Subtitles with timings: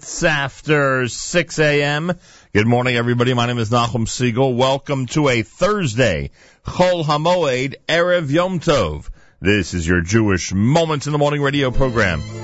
[0.00, 2.12] minutes after 6 a.m.
[2.54, 3.34] Good morning, everybody.
[3.34, 4.56] My name is Nachum Segal.
[4.56, 6.30] Welcome to a Thursday,
[6.64, 9.10] Chol Hamoed Erev Yom Tov.
[9.42, 12.39] This is your Jewish Moments in the Morning radio program.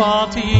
[0.00, 0.59] Fatih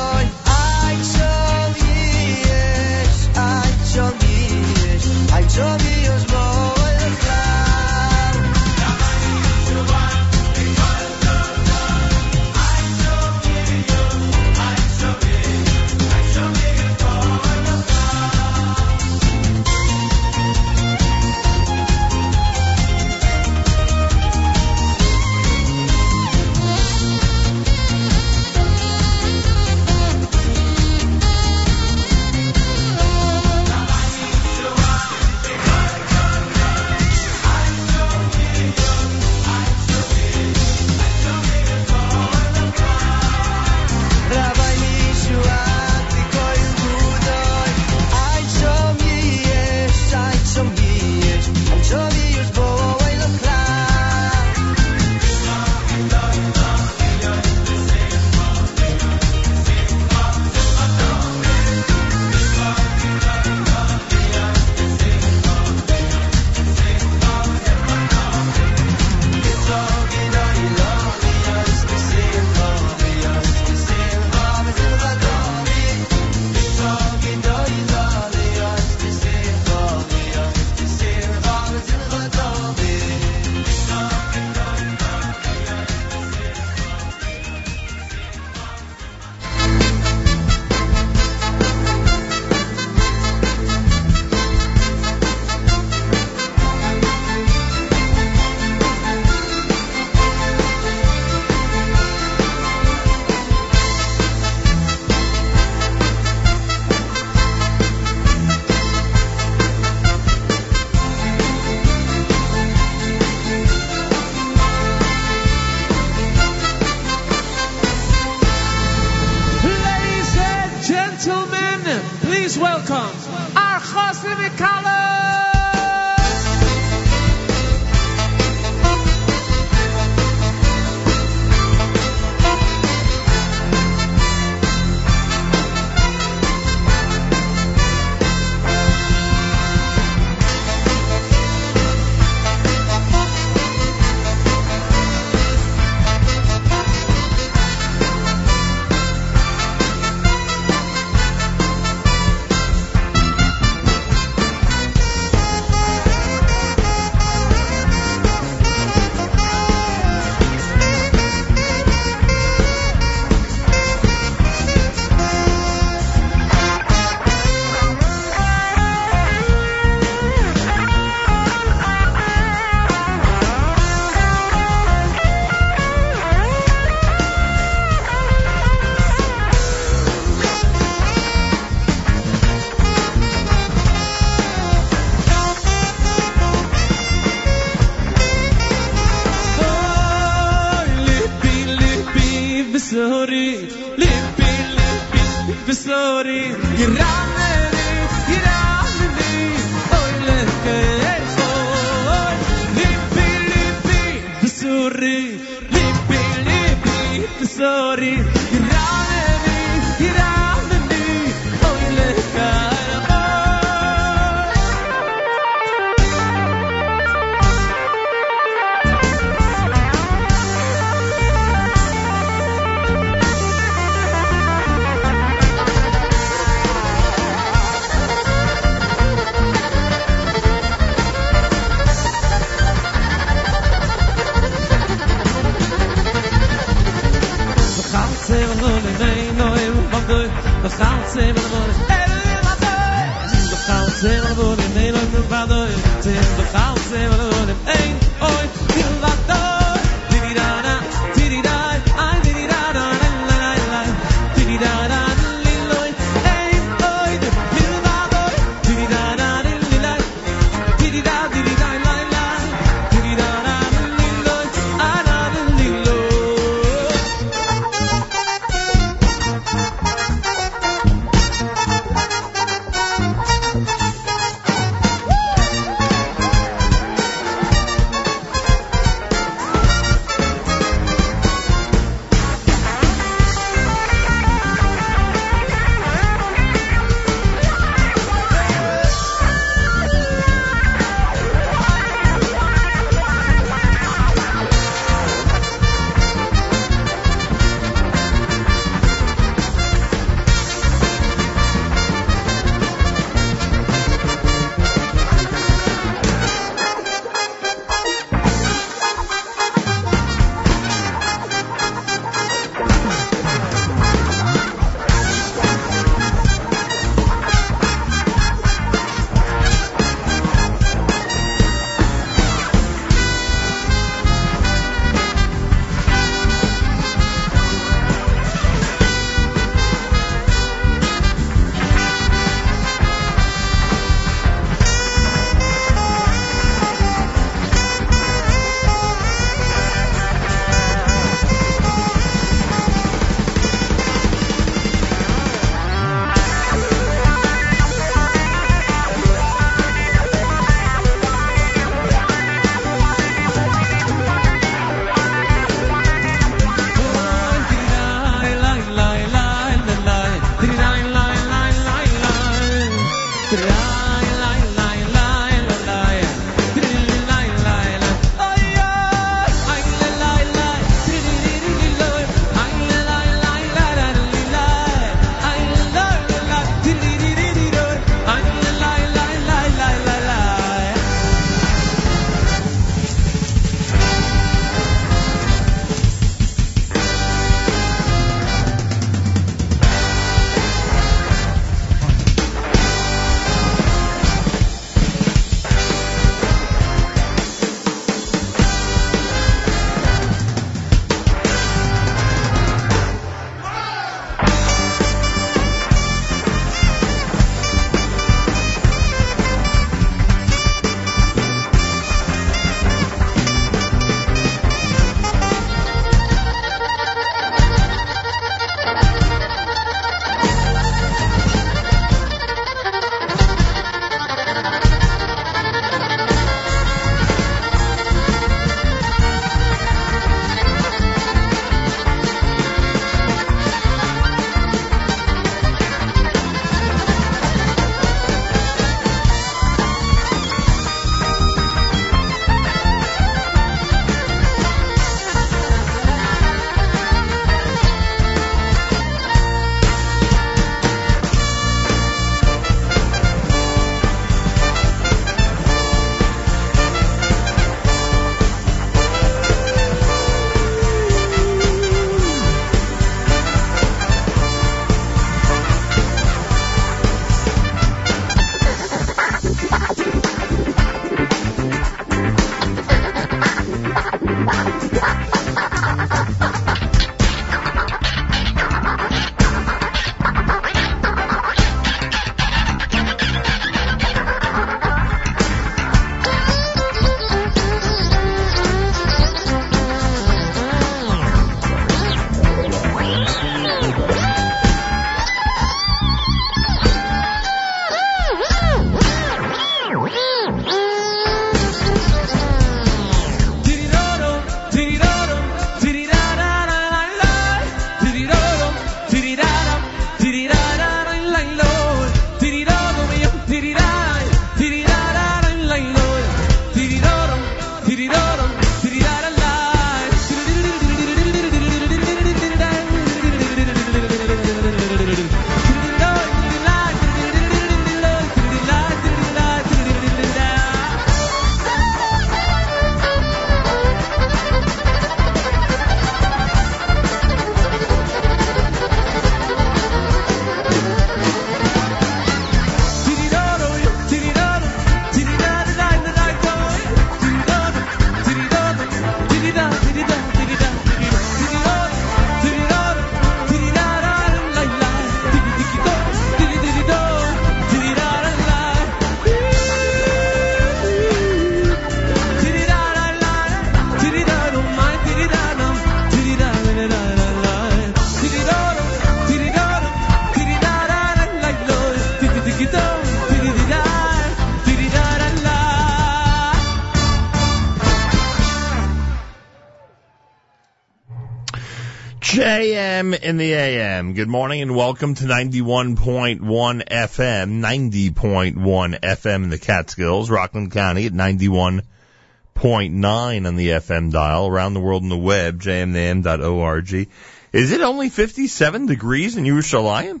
[583.02, 583.94] in the AM.
[583.94, 590.92] Good morning and welcome to 91.1 FM, 90.1 FM in the Catskills, Rockland County at
[590.92, 596.88] 91.9 on the FM dial, around the world on the web, jmnam.org.
[597.32, 600.00] Is it only 57 degrees in Yerushalayim?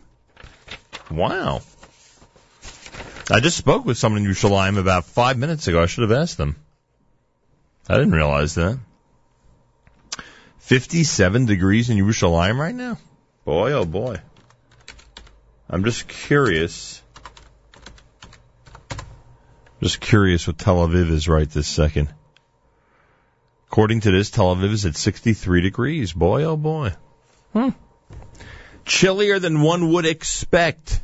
[1.10, 1.62] Wow.
[3.30, 5.82] I just spoke with someone in Yerushalayim about five minutes ago.
[5.82, 6.54] I should have asked them.
[7.88, 8.78] I didn't realize that.
[10.62, 12.96] 57 degrees in Yerushalayim right now?
[13.44, 14.20] Boy, oh boy.
[15.68, 17.02] I'm just curious.
[19.82, 22.14] Just curious what Tel Aviv is right this second.
[23.66, 26.12] According to this, Tel Aviv is at 63 degrees.
[26.12, 26.92] Boy, oh boy.
[27.52, 27.70] Hmm.
[28.84, 31.00] Chillier than one would expect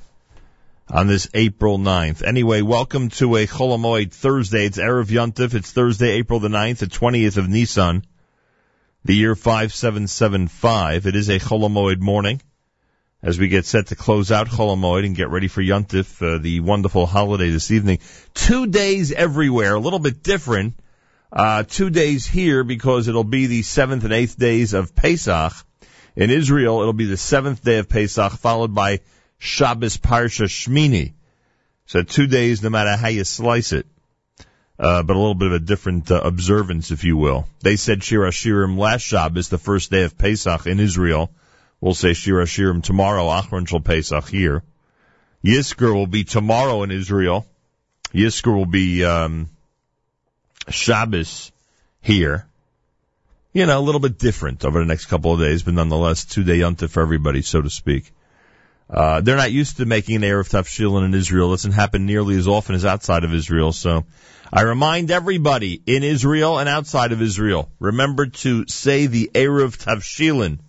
[0.89, 2.23] on this April 9th.
[2.23, 4.67] Anyway, welcome to a Chol Hamoed Thursday.
[4.67, 5.55] It's Erev Yontif.
[5.55, 8.05] It's Thursday, April the 9th, the 20th of Nisan
[9.09, 11.07] the year 5775.
[11.07, 12.43] It is a Chol Hamoed morning
[13.23, 16.37] as we get set to close out Chol Hamoed and get ready for Yontif, uh,
[16.37, 18.01] the wonderful holiday this evening.
[18.35, 20.75] Two days everywhere, a little bit different.
[21.33, 25.55] Uh, two days here because it'll be the seventh and eighth days of Pesach.
[26.15, 29.01] In Israel, it'll be the seventh day of Pesach followed by
[29.39, 31.15] Shabbos Parsha Shmini.
[31.87, 33.87] So two days no matter how you slice it
[34.79, 37.47] uh, but a little bit of a different uh, observance, if you will.
[37.61, 41.31] They said Shir Hashirim last Shabbos, the first day of Pesach in Israel.
[41.81, 44.63] We'll say Shir Hashirim tomorrow, Acharon Shel Pesach here.
[45.45, 47.47] Yizkor will be tomorrow in Israel.
[48.13, 49.49] Yizkor will be um,
[50.69, 51.53] Shabbos
[52.01, 52.47] here.
[53.53, 56.45] You know, a little bit different over the next couple of days, but nonetheless, two
[56.45, 58.13] day yunta for everybody, so to speak.
[58.91, 61.49] Uh, they're not used to making an Eruv Tavshilin in Israel.
[61.49, 64.05] It doesn't happen nearly as often as outside of Israel, so
[64.51, 70.61] I remind everybody in Israel and outside of Israel, remember to say the Eruv Tavshilin.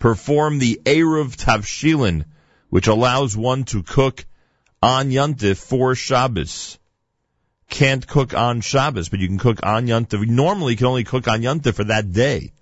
[0.00, 2.24] Perform the Eruv Tavshilin,
[2.68, 4.26] which allows one to cook
[4.82, 6.78] on Yontif for Shabbos.
[7.70, 10.26] Can't cook on Shabbos, but you can cook on Yontif.
[10.26, 12.52] Normally you can only cook on Yontif for that day.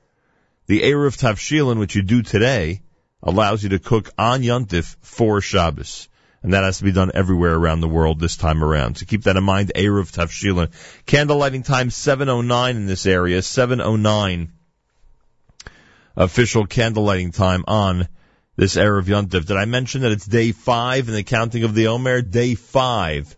[0.67, 2.83] The Eruv Tavshilin, which you do today,
[3.25, 6.09] allows you to cook on Yontif for Shabbos
[6.45, 8.99] and that has to be done everywhere around the world this time around.
[8.99, 9.73] So keep that in mind.
[9.75, 10.71] Eruv Tavshilin.
[11.07, 14.51] Candle lighting time 7.09 in this area, 7.09
[16.17, 18.09] official candle lighting time on
[18.57, 19.47] this Erev Yontif.
[19.47, 22.21] Did I mention that it's day five in the counting of the Omer?
[22.21, 23.35] Day five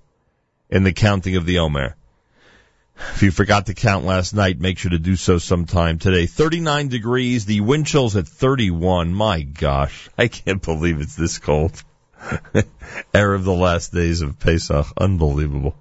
[0.68, 1.96] in the counting of the Omer.
[2.98, 6.26] If you forgot to count last night, make sure to do so sometime today.
[6.26, 9.12] 39 degrees, the wind chill's at 31.
[9.12, 11.82] My gosh, I can't believe it's this cold.
[13.14, 14.86] Air of the last days of Pesach.
[14.96, 15.76] Unbelievable.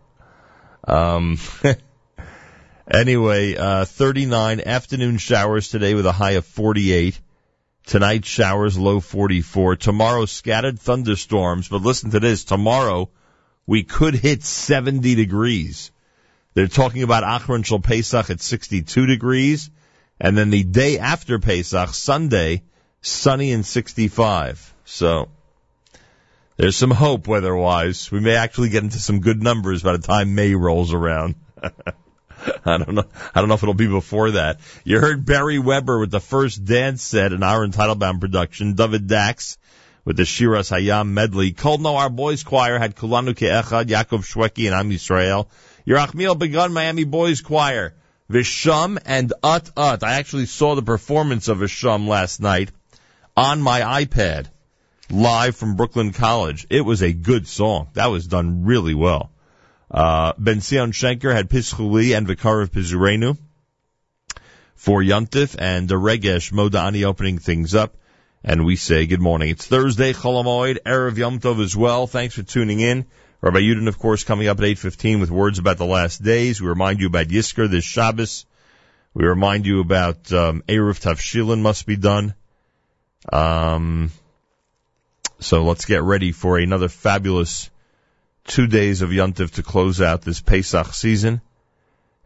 [0.85, 1.39] Um,
[2.91, 7.19] anyway, uh, 39 afternoon showers today with a high of 48.
[7.85, 9.77] Tonight showers low 44.
[9.77, 12.43] Tomorrow scattered thunderstorms, but listen to this.
[12.43, 13.09] Tomorrow
[13.65, 15.91] we could hit 70 degrees.
[16.55, 19.69] They're talking about Acharon Shel Pesach at 62 degrees.
[20.19, 22.63] And then the day after Pesach, Sunday,
[23.01, 24.73] sunny and 65.
[24.85, 25.29] So,
[26.55, 28.09] there's some hope weather-wise.
[28.09, 31.35] We may actually get into some good numbers by the time May rolls around.
[31.61, 33.03] I don't know.
[33.33, 34.59] I don't know if it'll be before that.
[34.85, 38.75] You heard Barry Weber with the first dance set in our Teitelbaum production.
[38.75, 39.57] David Dax
[40.05, 41.51] with the Shiras Hayam medley.
[41.51, 45.47] Kol Noar Boys Choir had Kulanu Ke'echad, Yaakov Shweki, and Am Yisrael.
[45.87, 47.93] Yerachmiel Begun Miami Boys Choir.
[48.29, 50.03] Visham and Ut Ut.
[50.03, 52.71] I actually saw the performance of Visham last night
[53.37, 54.47] on my iPad
[55.11, 56.65] live from Brooklyn College.
[56.71, 57.89] It was a good song.
[57.93, 59.31] That was done really well.
[59.91, 63.37] Uh, Ben Zion Shenker had Pischuli and Vikarav Pizurenu
[64.75, 67.95] for Yuntif and Regesh Modani opening things up.
[68.43, 69.49] And we say good morning.
[69.49, 72.07] It's Thursday, Chol Hamoed, Erev Yom Tov as well.
[72.07, 73.05] Thanks for tuning in.
[73.41, 76.61] Rabbi Yudin, of course, coming up at 8.15 with words about the last days.
[76.61, 78.45] We remind you about Yizkor this Shabbos.
[79.13, 82.33] We remind you about um, Eruv Tavshilin must be done.
[83.31, 84.11] Um,
[85.39, 87.69] so let's get ready for another fabulous
[88.45, 91.41] two days of Yuntiv to close out this Pesach season.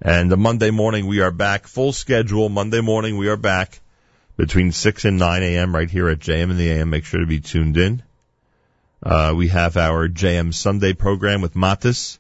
[0.02, 2.50] And the Monday morning we are back, full schedule.
[2.50, 3.80] Monday morning we are back
[4.38, 5.76] between 6 and 9 a.m.
[5.76, 6.90] right here at JM and the AM.
[6.90, 8.04] Make sure to be tuned in.
[9.02, 12.18] Uh, we have our JM Sunday program with Matis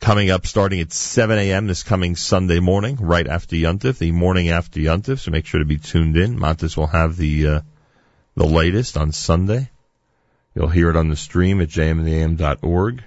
[0.00, 1.66] coming up starting at 7 a.m.
[1.66, 5.20] this coming Sunday morning, right after Yuntif, the morning after Yuntif.
[5.20, 6.38] So make sure to be tuned in.
[6.38, 7.60] Matis will have the, uh,
[8.34, 9.70] the latest on Sunday.
[10.54, 13.04] You'll hear it on the stream at jmandtheam.org.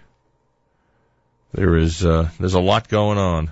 [1.54, 3.52] There is uh, there's a lot going on.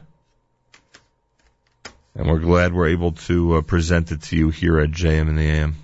[2.15, 5.37] And we're glad we're able to uh, present it to you here at JM and
[5.37, 5.75] the AM.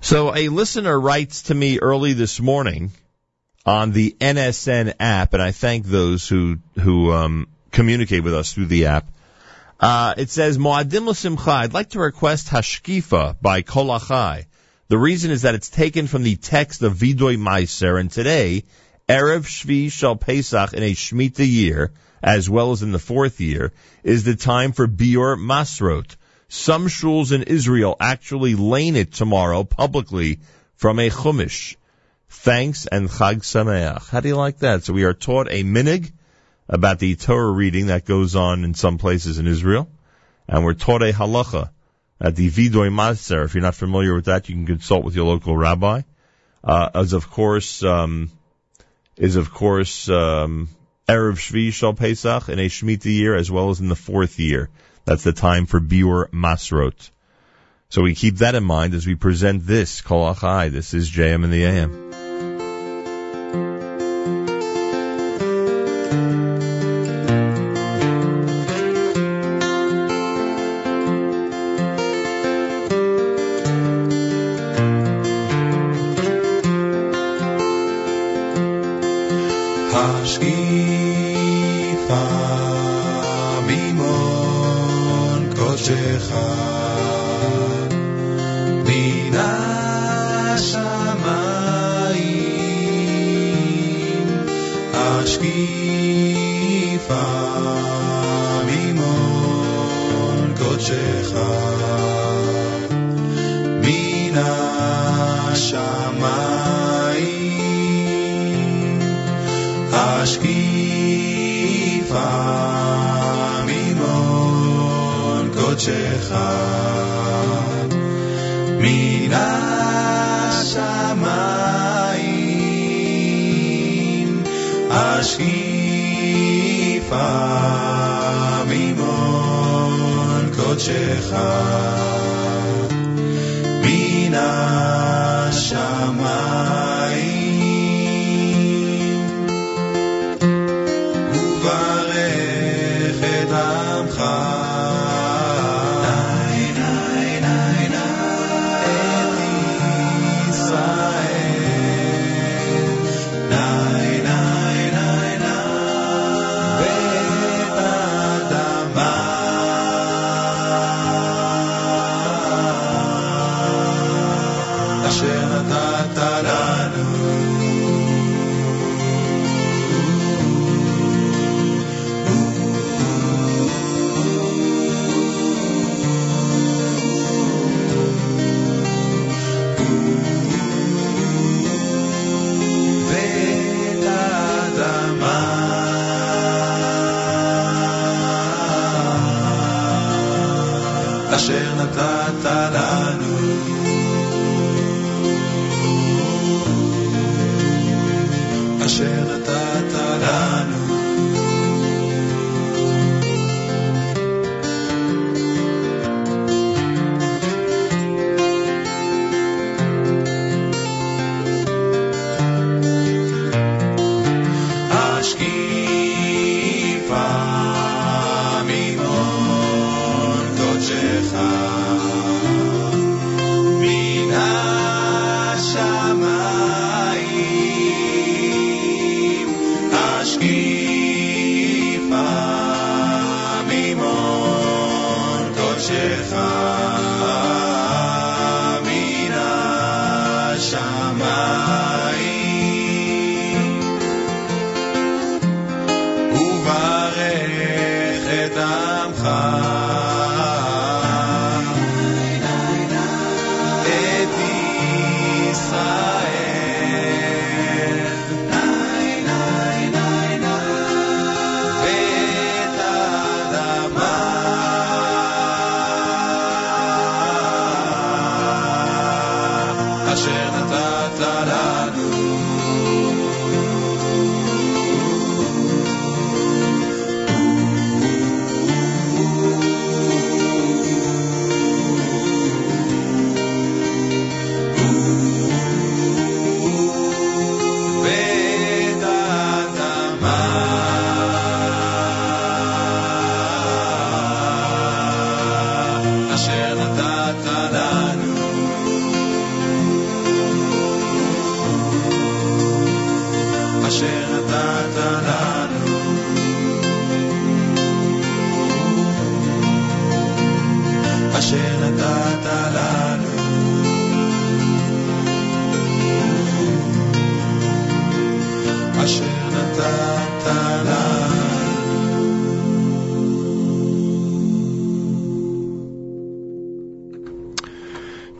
[0.00, 2.92] So a listener writes to me early this morning
[3.64, 8.66] on the NSN app, and I thank those who who um, communicate with us through
[8.66, 9.10] the app.
[9.80, 11.48] Uh, it says Moadim L'Simcha.
[11.48, 14.46] I'd like to request Hashkifa by Kol Achai.
[14.88, 18.64] The reason is that it's taken from the text of Vidoy Meiser, and today
[19.08, 21.92] Erev Shvi Shal Pesach in a Shemitah year,
[22.22, 23.72] as well as in the fourth year,
[24.04, 26.16] is the time for Biur Masrot.
[26.48, 30.40] Some shuls in Israel actually lane it tomorrow publicly
[30.76, 31.76] from a Chumash.
[32.28, 34.08] Thanks and Chag Sameach.
[34.10, 34.84] How do you like that?
[34.84, 36.12] So we are taught a minhag
[36.68, 39.88] about the Torah reading that goes on in some places in Israel,
[40.48, 41.70] and we're taught a halacha
[42.20, 43.44] at the Vidoy Maser.
[43.44, 46.02] If you're not familiar with that, you can consult with your local rabbi.
[46.62, 48.30] Uh, as of course, um,
[49.16, 50.68] is of course um,
[51.08, 54.68] Erev Shvi Shal Pesach in a Shemitah year as well as in the fourth year.
[55.06, 57.10] That's the time for Biur Masrot.
[57.88, 60.72] So we keep that in mind as we present this Kol Achai.
[60.72, 62.05] This is JM in the AM.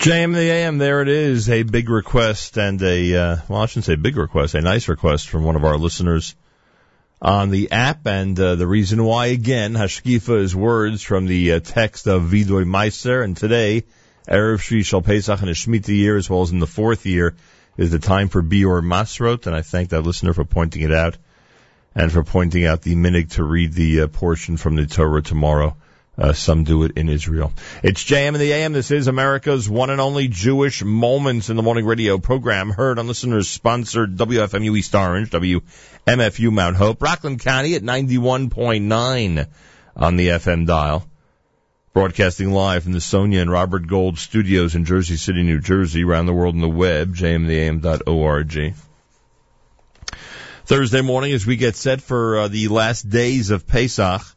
[0.07, 1.51] JM the AM, there it is.
[1.51, 5.29] A big request and a, uh, well, I shouldn't say big request, a nice request
[5.29, 6.37] from one of our listeners
[7.21, 8.07] on the app.
[8.07, 12.63] And uh, the reason why, again, Hashkifa is words from the uh, text of Vidoy
[12.63, 13.25] Meiser.
[13.25, 13.83] And today,
[14.29, 17.35] Erev Shvi Shal Pesach in Shemitah year, as well as in the fourth year,
[17.77, 19.49] is the time for Biur Masrot.
[19.49, 21.17] And I thank that listener for pointing it out
[21.97, 25.77] and for pointing out the minhag to read the uh, portion from the Torah tomorrow.
[26.19, 27.53] Uh, some do it in Israel.
[27.83, 28.73] It's JM in the AM.
[28.73, 33.07] This is America's one and only Jewish Moments in the Morning radio program heard on
[33.07, 39.47] listeners sponsored WFMU East Orange, WMFU Mount Hope, Rockland County at 91.9
[39.95, 41.07] on the FM dial.
[41.93, 46.27] Broadcasting live from the Sonia and Robert Gold studios in Jersey City, New Jersey, around
[46.27, 48.75] the world on the web, jmtheam.org.
[50.65, 54.36] Thursday morning as we get set for uh, the last days of Pesach.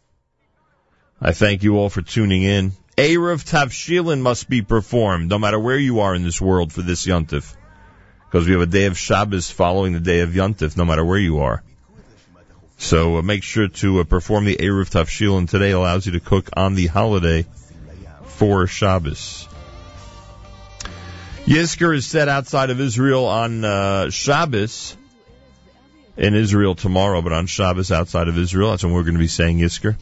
[1.21, 2.71] I thank you all for tuning in.
[2.95, 7.05] Eruv Tavshilin must be performed, no matter where you are in this world for this
[7.05, 7.55] Yontif.
[8.25, 11.19] Because we have a day of Shabbos following the day of Yontif, no matter where
[11.19, 11.61] you are.
[12.77, 15.71] So uh, make sure to uh, perform the Eruv Tavshilin today.
[15.71, 17.45] Allows you to cook on the holiday
[18.23, 19.45] for Shabbos.
[21.45, 24.95] Yizkor is set outside of Israel on uh, Shabbos.
[26.15, 28.71] In Israel tomorrow, but on Shabbos outside of Israel.
[28.71, 29.95] That's when we're going to be saying Yizkor.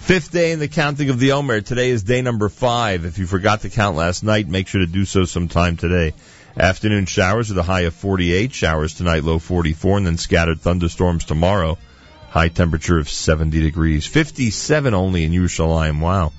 [0.00, 1.60] Fifth day in the counting of the Omer.
[1.60, 3.04] Today is day number five.
[3.04, 6.14] If you forgot to count last night, make sure to do so sometime today.
[6.56, 11.24] Afternoon showers with a high of 48, showers tonight low 44, and then scattered thunderstorms
[11.26, 11.78] tomorrow.
[12.30, 14.04] High temperature of 70 degrees.
[14.04, 16.00] 57 only in Yerushalayim.
[16.00, 16.32] Wow.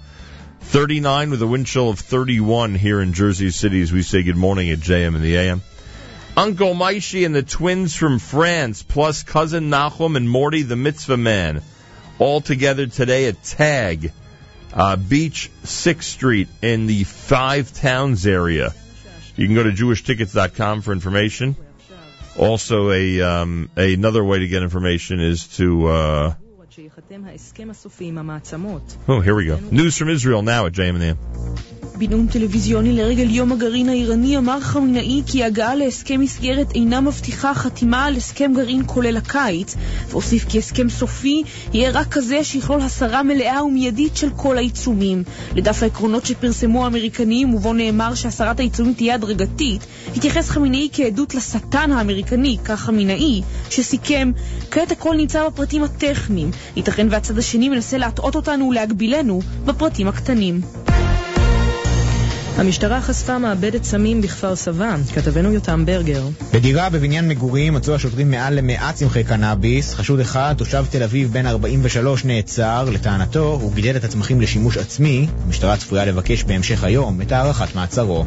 [0.59, 4.35] 39 with a wind chill of 31 here in Jersey City as we say good
[4.35, 5.61] morning at JM in the AM.
[6.35, 11.61] Uncle Moishy and the twins from France, plus cousin Nachum and Morty the mitzvah man
[12.21, 14.11] all together today at Tag
[14.73, 18.75] uh, Beach 6th Street in the Five Towns area.
[19.35, 21.55] You can go to jewishtickets.com for information.
[22.37, 25.87] Also, a um, another way to get information is to.
[25.87, 26.33] Uh,
[29.07, 29.57] oh, here we go.
[29.71, 31.17] News from Israel now at JM&M.
[32.01, 38.05] בנאום טלוויזיוני לרגל יום הגרעין האיראני אמר חמינאי כי הגעה להסכם מסגרת אינה מבטיחה חתימה
[38.05, 39.75] על הסכם גרעין כולל הקיץ,
[40.09, 41.43] והוסיף כי הסכם סופי
[41.73, 45.23] יהיה רק כזה שיכלול הסרה מלאה ומיידית של כל העיצומים.
[45.55, 52.57] לדף העקרונות שפרסמו האמריקנים, ובו נאמר שהסרת העיצומים תהיה הדרגתית, התייחס חמינאי כעדות לשטן האמריקני,
[52.65, 54.31] כך חמינאי, שסיכם,
[54.71, 56.51] כעת הכל נמצא בפרטים הטכניים.
[56.75, 60.61] ייתכן והצד השני מנסה להטעות אותנו ולהגבילנו בפרטים הקטנים.
[62.57, 66.27] המשטרה חשפה מעבדת סמים בכפר סבא, כתבנו יותם ברגר.
[66.53, 69.93] בדירה בבניין מגורים מצאו השוטרים מעל למאה צמחי קנאביס.
[69.93, 72.89] חשוד אחד, תושב תל אביב בן 43, נעצר.
[72.91, 75.27] לטענתו, הוא גידל את הצמחים לשימוש עצמי.
[75.45, 78.25] המשטרה צפויה לבקש בהמשך היום את הארכת מעצרו.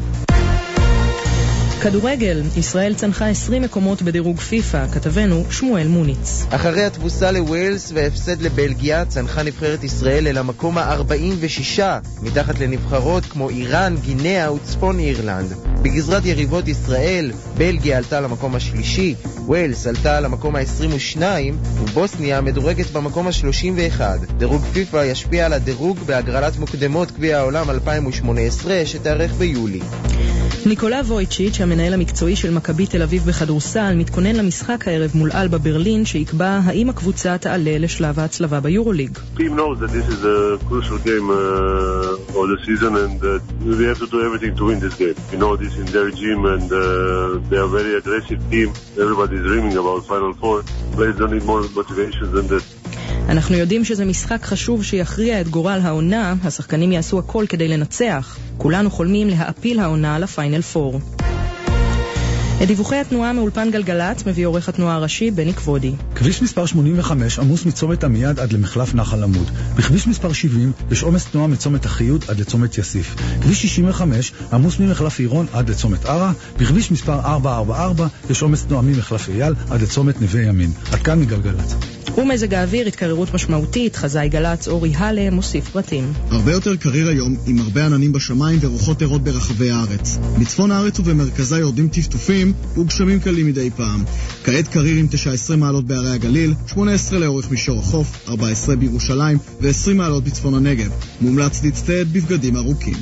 [1.81, 6.45] כדורגל, ישראל צנחה 20 מקומות בדירוג פיפ"א, כתבנו שמואל מוניץ.
[6.49, 11.79] אחרי התבוסה לווילס והפסד לבלגיה, צנחה נבחרת ישראל אל המקום ה-46,
[12.21, 15.53] מתחת לנבחרות כמו איראן, גינאה וצפון אירלנד.
[15.81, 21.21] בגזרת יריבות ישראל, בלגיה עלתה למקום השלישי, ווילס עלתה למקום ה-22,
[21.79, 24.01] ובוסניה מדורגת במקום ה-31.
[24.37, 29.81] דירוג פיפ"א ישפיע על הדירוג בהגרלת מוקדמות גביע העולם 2018, שתארך ביולי.
[30.65, 36.05] ניקולה וויצ'יץ', המנהל המקצועי של מכבי תל אביב בכדורסל, מתכונן למשחק הערב מול אלבה ברלין,
[36.05, 39.17] שיקבע האם הקבוצה תעלה לשלב ההצלבה ביורוליג.
[48.97, 50.63] Everybody's dreaming about Final Four.
[50.95, 52.74] Players don't need more motivation than that.
[53.29, 58.37] אנחנו יודעים שזה משחק חשוב שיכריע את גורל העונה, השחקנים יעשו הכל כדי לנצח.
[58.57, 60.99] כולנו חולמים להעפיל העונה לפיינל פור.
[62.63, 65.91] את דיווחי התנועה מאולפן גלגלצ מביא עורך התנועה הראשי בני כבודי.
[66.15, 69.51] כביש מספר 85 עמוס מצומת עמיעד עד למחלף נחל עמוד.
[69.75, 73.15] בכביש מספר 70 יש עומס תנועה מצומת אחיוד עד לצומת יאסיף.
[73.41, 76.33] כביש 65 עמוס ממחלף עירון עד לצומת ערה.
[76.57, 80.71] בכביש מספר 444 יש עומס תנועה ממחלף אייל עד לצומת נווה ימין.
[80.91, 81.75] עד כאן מגלגלצ.
[82.17, 86.13] ומזג האוויר, התקררות משמעותית, חזאי גל"צ אורי הלה מוסיף פרטים.
[86.31, 90.17] הרבה יותר קריר היום, עם הרבה עננים בשמיים ורוחות ערות ברחבי הארץ.
[90.39, 92.44] בצפון הארץ ובמרכזה יורדים טפטופים
[92.77, 94.03] וגשמים קלים מדי פעם.
[94.43, 100.23] כעת קריר עם 19 מעלות בערי הגליל, 18 לאורך מישור החוף, 14 בירושלים ו-20 מעלות
[100.23, 100.91] בצפון הנגב.
[101.21, 102.97] מומלץ להצטייד בבגדים ארוכים.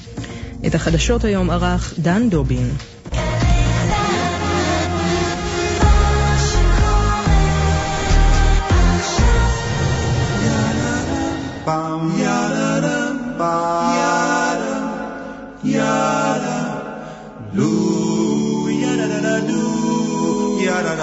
[0.67, 2.69] את החדשות היום ערך דן דובין.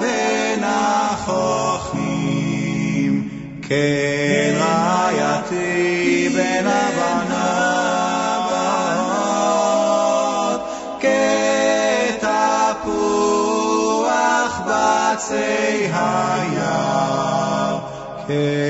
[0.00, 2.08] בין החוכמים
[3.62, 4.21] כן
[18.27, 18.62] Yeah.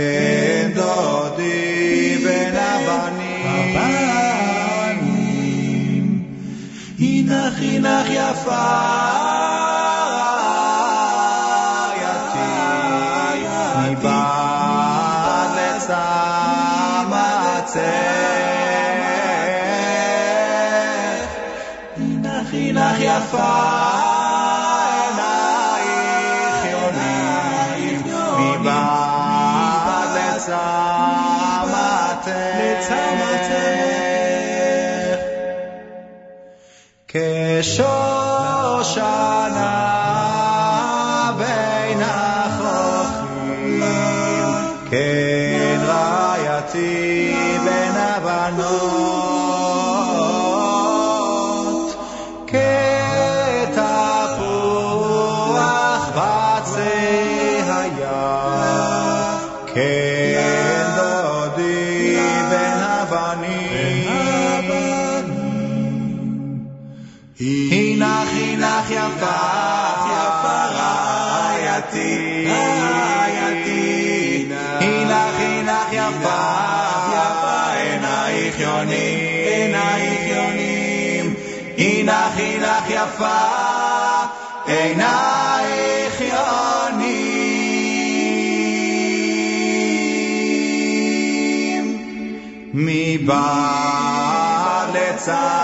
[93.23, 95.62] Iba Letzah.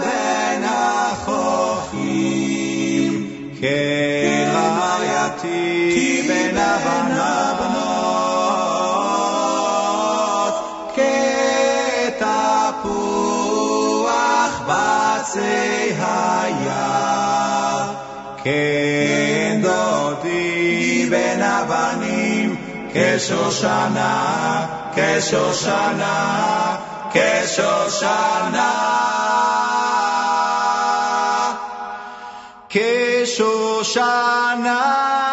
[0.00, 2.10] בין החופים,
[3.60, 7.78] כן רעייתי בין הבנות,
[12.88, 13.42] כתפוח
[14.66, 17.94] בצי היער,
[18.44, 22.56] כן דודי בין הבנים,
[22.92, 24.67] כשושנה,
[24.98, 26.80] que Susana,
[27.12, 28.70] que Susana,
[32.68, 35.27] que Susana.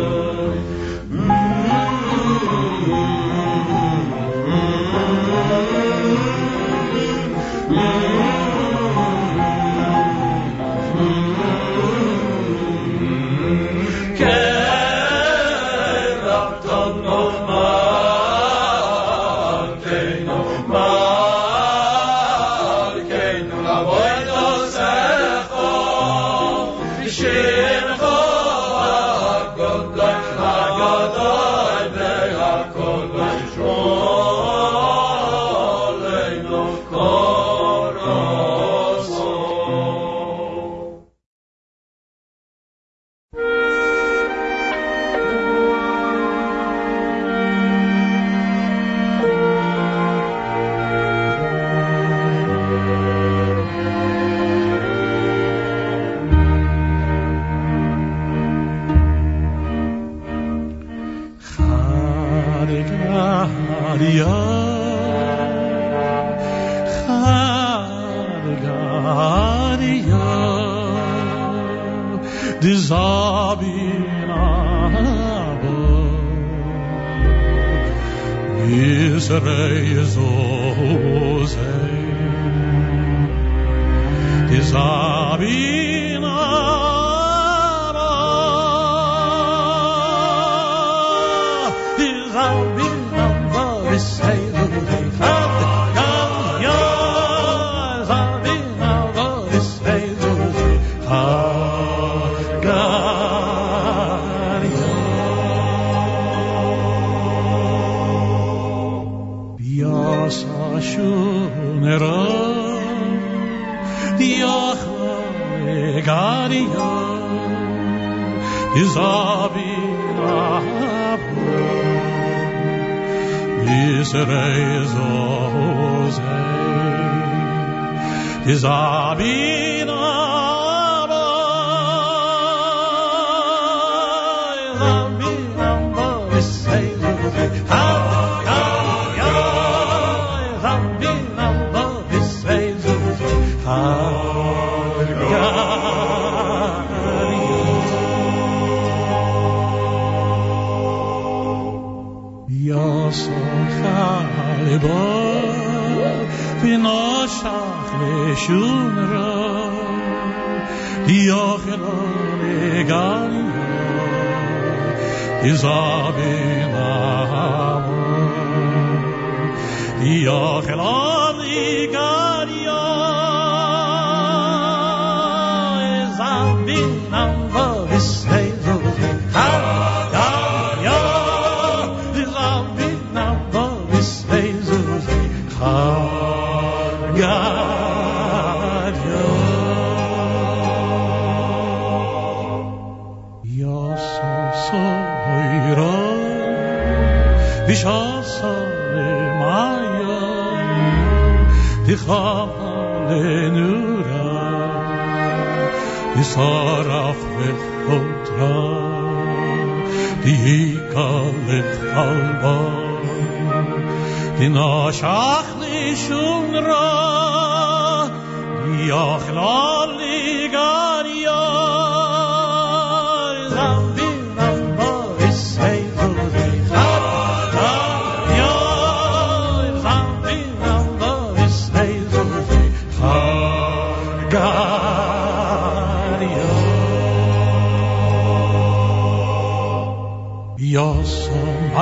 [5.25, 6.20] Zodi,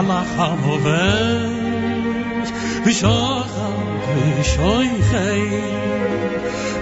[0.09, 1.59] machamovens
[2.83, 4.05] bishachat
[4.37, 5.47] lishoichei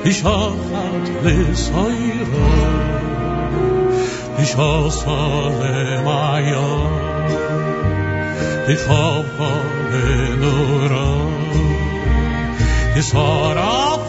[0.03, 2.51] bishachat lisoiro
[4.37, 6.93] bishosolem ayom
[8.67, 9.51] bichopo
[9.91, 11.07] benuro
[12.97, 14.06] יסורף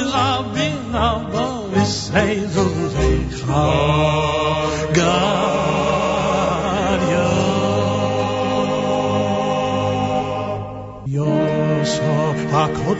[0.00, 3.93] Ezabin abo V'seizel v'chagaria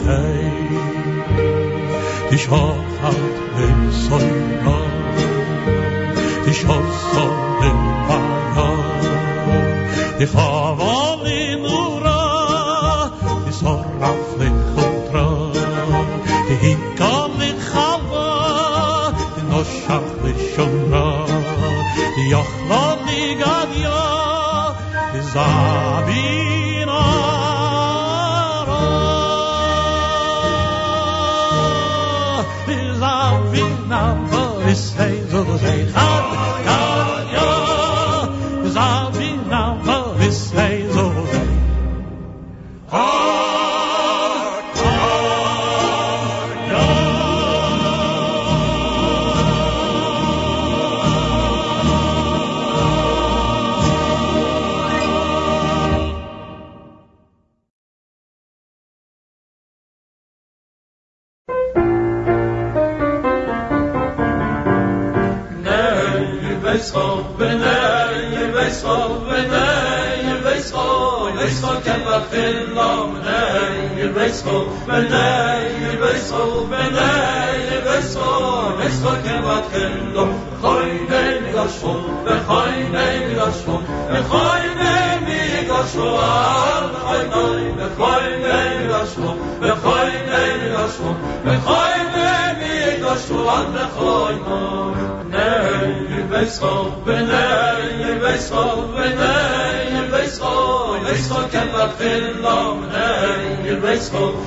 [2.31, 3.13] תשוחד
[3.59, 4.50] איך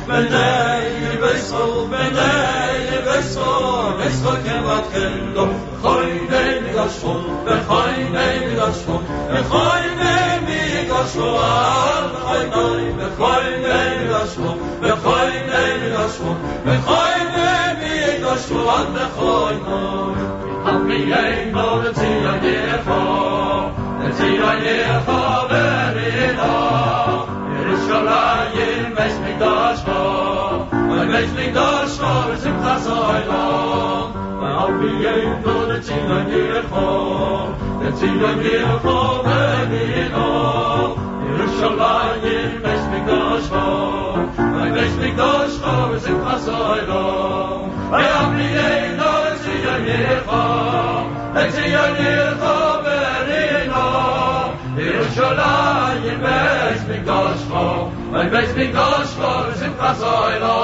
[0.07, 0.77] بدأ
[1.13, 2.33] يبصوا بدأ
[2.93, 4.35] يبصوا بصوا
[37.99, 40.87] זיך גייער פֿאַר מיר דאָ,
[41.37, 43.53] איך שלאַייב משניקאַשפּ,
[44.53, 45.65] ווען משניקאַשפּ
[46.03, 47.05] זענען פאַסאַי לא,
[47.93, 51.03] אַן אבלידן דאָ זע יער ניר קאָ,
[51.33, 54.45] דער זע יער ניר קאָ בערינאַ,
[54.77, 57.51] איך שלאַייב משניקאַשפּ,
[58.11, 59.21] ווען משניקאַשפּ
[59.59, 60.59] זענען פאַסאַי לא.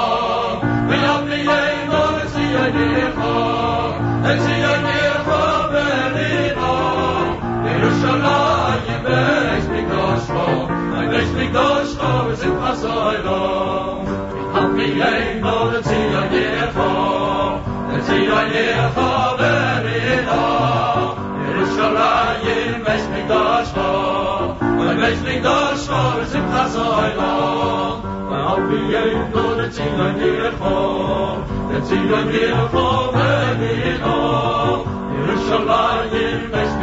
[31.90, 33.12] Sie wird mir vor.
[33.58, 34.86] Mir in Ordnung,
[35.26, 36.79] ihr schon bei ihm ist.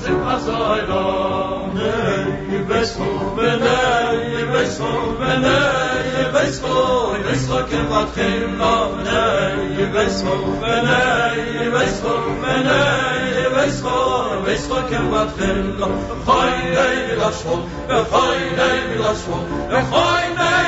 [0.00, 1.02] sind passoi do
[1.76, 1.92] ne
[2.56, 3.78] ibes fu bene
[4.40, 4.90] ibes fu
[5.20, 5.56] bene
[6.22, 6.76] ibes fu
[7.18, 8.74] ibes fu ke wat khim no
[9.06, 9.22] ne
[9.84, 11.00] ibes fu bene
[11.66, 12.80] ibes fu bene
[13.44, 13.96] ibes fu
[14.38, 15.88] ibes fu ke wat khim no
[16.26, 17.56] khoi ne mi das fu
[17.90, 19.36] ne khoi ne mi das fu
[19.72, 20.60] ne khoi ne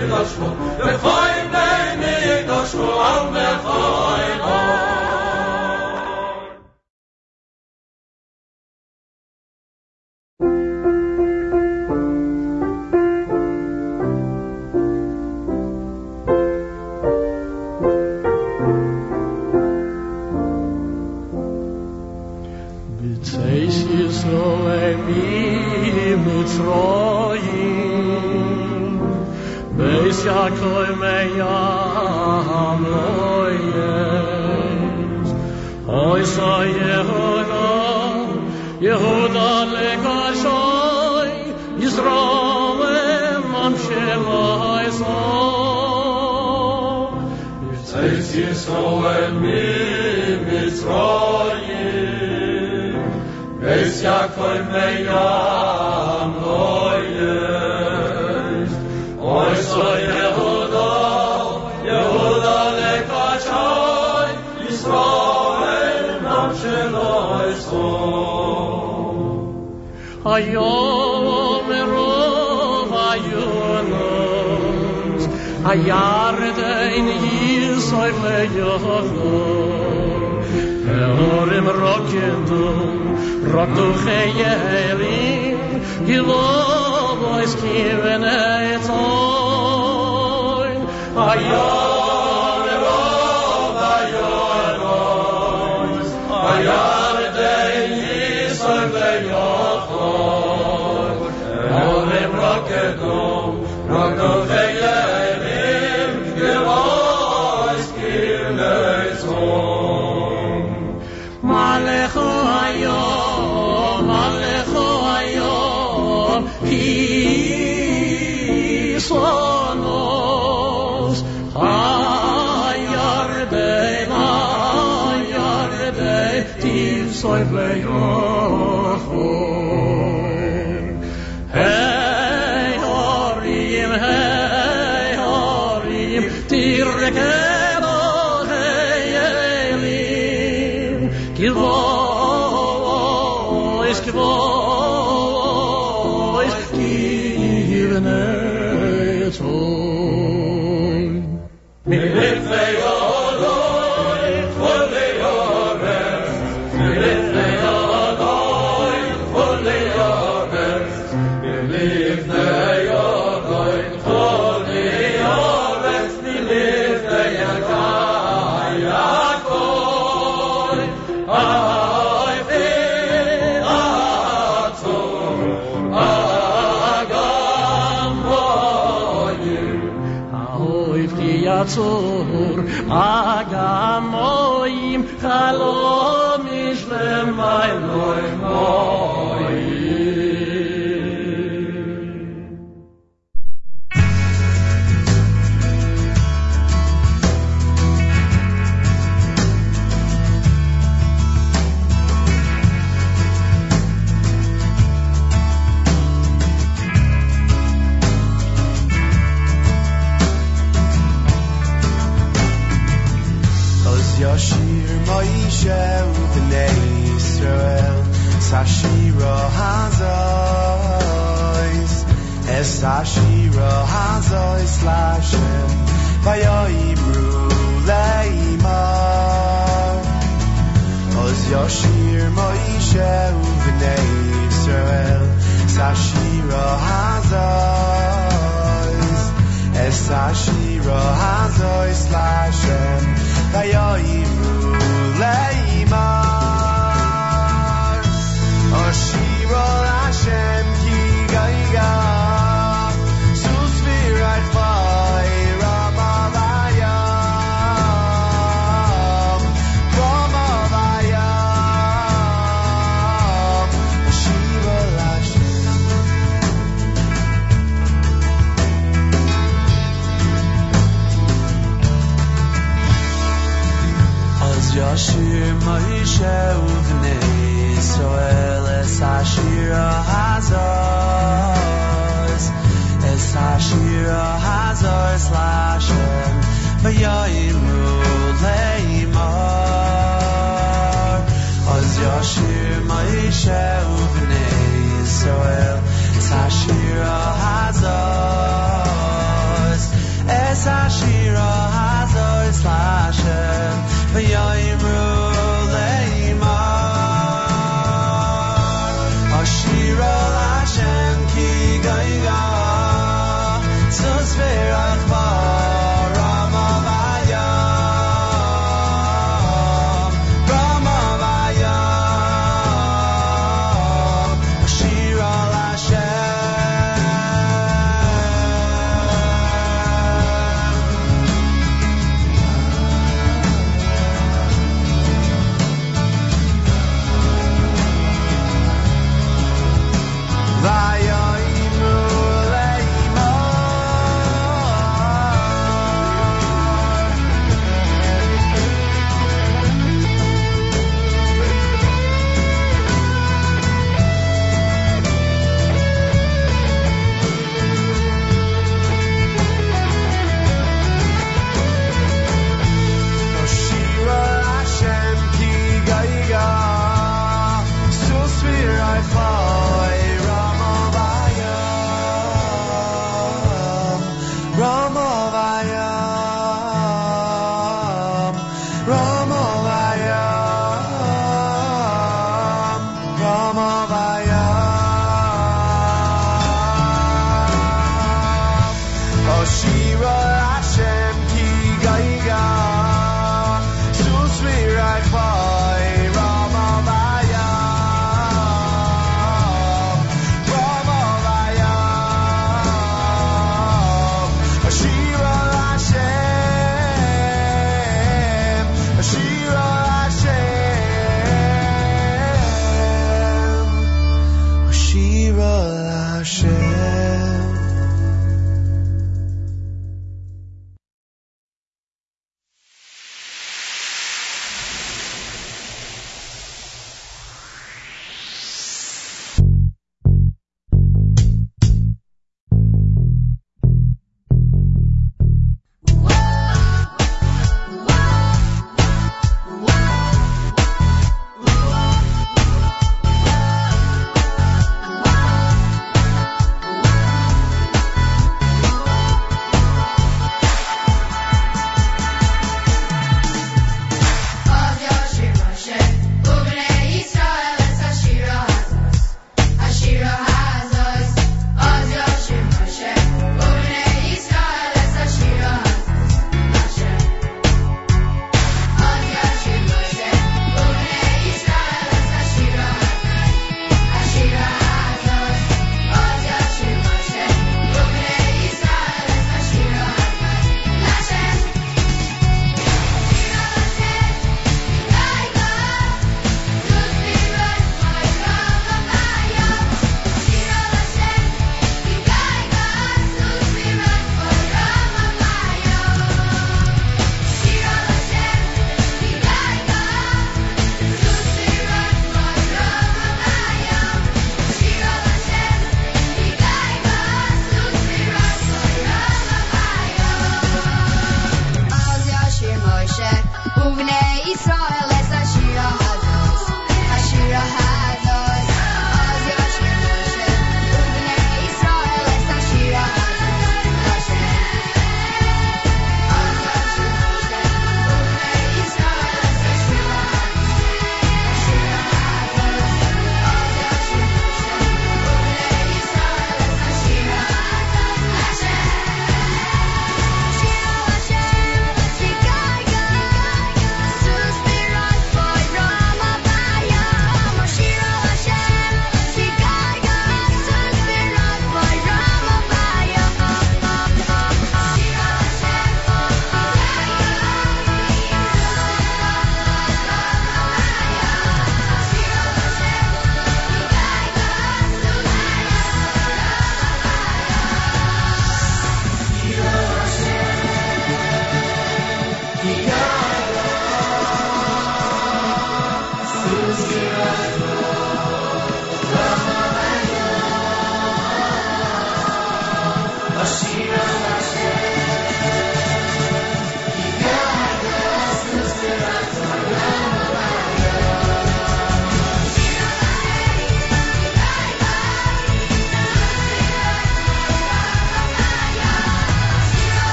[0.00, 1.41] mi das
[2.72, 4.11] Yashua Mecha.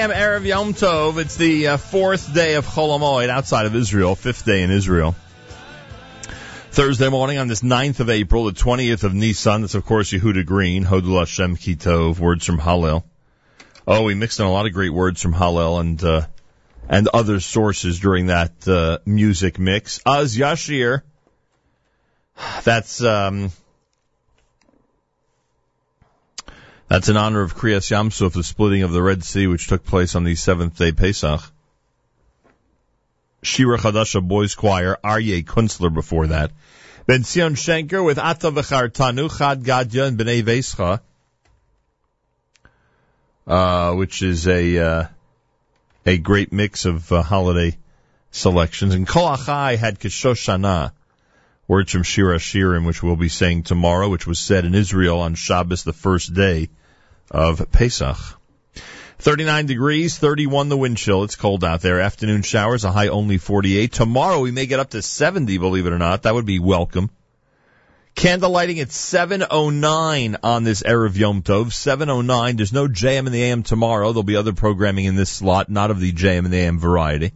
[0.00, 1.18] Am, Erev Yom Tov.
[1.18, 5.14] It's the uh, fourth day of Chol Hamoed outside of Israel, fifth day in Israel.
[6.70, 9.60] Thursday morning on this 9th of April, the 20th of Nisan.
[9.60, 13.04] That's, of course, Yehuda Green, Hodul Hashem Kitov, words from Hallel.
[13.86, 16.22] Oh, we mixed in a lot of great words from Hallel and, uh,
[16.88, 20.00] and other sources during that, uh, music mix.
[20.06, 21.02] Az Yashir.
[22.64, 23.50] That's, um,
[26.90, 30.16] That's in honor of Kriyas Yamsuf, the splitting of the Red Sea, which took place
[30.16, 31.40] on the seventh day Pesach.
[33.44, 36.50] Shira Chadasha Boys Choir, Aryeh Kunstler before that.
[37.06, 41.00] Ben Zion Shenker with Ata V'chartanu, Chad Gadya, and B'nai Vescha,
[43.46, 45.06] uh, which is a, uh,
[46.04, 47.78] a great mix of uh, holiday
[48.32, 48.96] selections.
[48.96, 50.90] And Kol Achai had Kishoshana,
[51.68, 55.36] words from Shira Shirim, which we'll be saying tomorrow, which was said in Israel on
[55.36, 56.68] Shabbos, the first day
[57.30, 58.16] of Pesach.
[59.18, 61.24] 39 degrees, 31 the wind chill.
[61.24, 62.00] It's cold out there.
[62.00, 63.92] Afternoon showers, a high only 48.
[63.92, 66.22] Tomorrow we may get up to 70, believe it or not.
[66.22, 67.10] That would be welcome.
[68.14, 71.66] Candle lighting at 7.09 on this Erev Yom Tov.
[71.66, 72.56] 7.09.
[72.56, 74.12] There's no JM in the AM tomorrow.
[74.12, 77.32] There'll be other programming in this slot, not of the JM in the AM variety.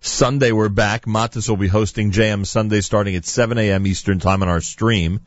[0.00, 1.04] Sunday we're back.
[1.04, 3.86] Matis will be hosting JM Sunday starting at 7 a.m.
[3.86, 5.20] Eastern Time on our stream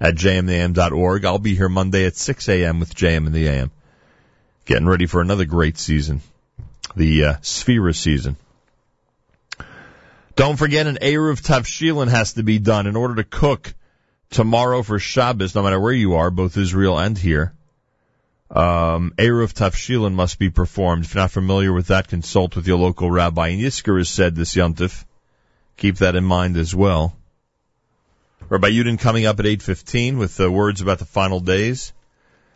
[0.00, 1.24] at jmintheam.org.
[1.24, 2.80] I'll be here Monday at 6 a.m.
[2.80, 3.70] with JM and the AM.
[4.64, 6.22] Getting ready for another great season.
[6.96, 8.36] The uh, Sefira season.
[10.36, 13.74] Don't forget an Eruv Tavshilin has to be done in order to cook
[14.30, 17.52] tomorrow for Shabbos, no matter where you are, both Israel and here.
[18.50, 21.04] Um, Eruv Tavshilin must be performed.
[21.04, 23.48] If you're not familiar with that, consult with your local rabbi.
[23.48, 25.04] And Yizkor has said this yontif.
[25.76, 27.14] Keep that in mind as well.
[28.48, 31.92] Rabbi Yudin coming up at 8.15 with uh, words about the final days.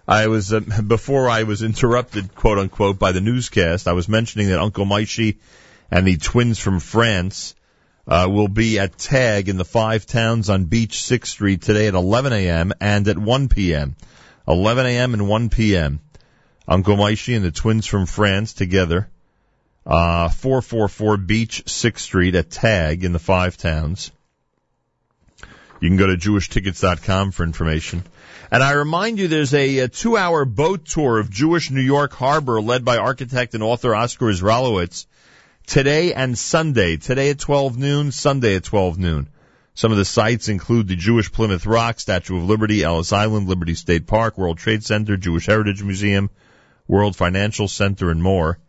[0.07, 4.49] I was, uh, before I was interrupted, quote unquote, by the newscast, I was mentioning
[4.49, 5.37] that Uncle Moishy
[5.91, 7.55] and the twins from France
[8.07, 11.95] uh, will be at TAG in the Five Towns on Beach 6th Street today at
[11.95, 12.73] 11 a.m.
[12.81, 13.97] and at 1 p.m.
[14.47, 15.15] 11 a.m.
[15.15, 16.01] and 1 p.m.
[16.67, 19.09] Uncle Moishy and the twins from France together.
[19.87, 24.13] Uh, 444 Beach 6th Street at TAG in the Five Towns.
[25.81, 28.05] You can go to jewishtickets.com for information.
[28.51, 32.61] And I remind you, there's a, a two-hour boat tour of Jewish New York Harbor
[32.61, 35.07] led by architect and author Oscar Israelowitz
[35.67, 36.97] today and Sunday.
[36.97, 39.29] Today at 12 noon, Sunday at 12 noon.
[39.75, 43.75] Some of the sites include the Jewish Plymouth Rock, Statue of Liberty, Ellis Island, Liberty
[43.75, 46.31] State Park, World Trade Center, Jewish Heritage Museum,
[46.87, 48.61] World Financial Center, and more.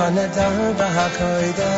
[0.00, 1.69] خانه دار به حقایده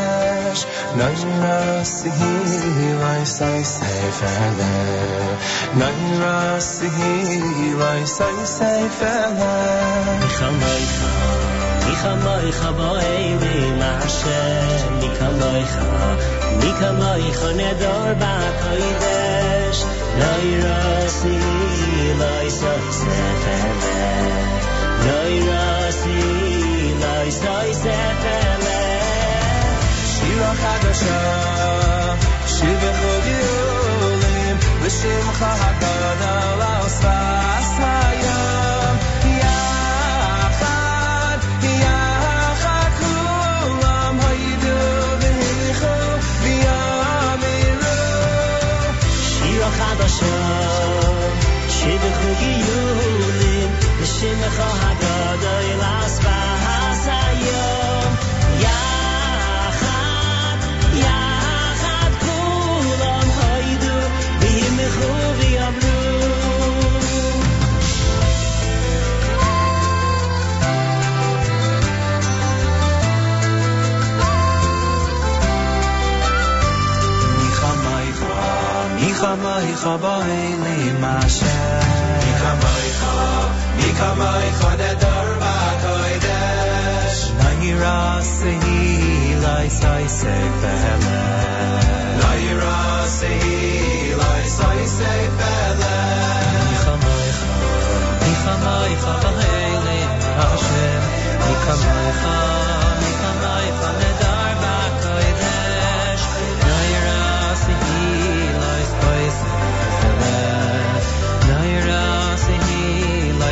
[98.23, 101.03] Michamoicha b'leilim Hashem
[101.43, 102.82] Michamoicha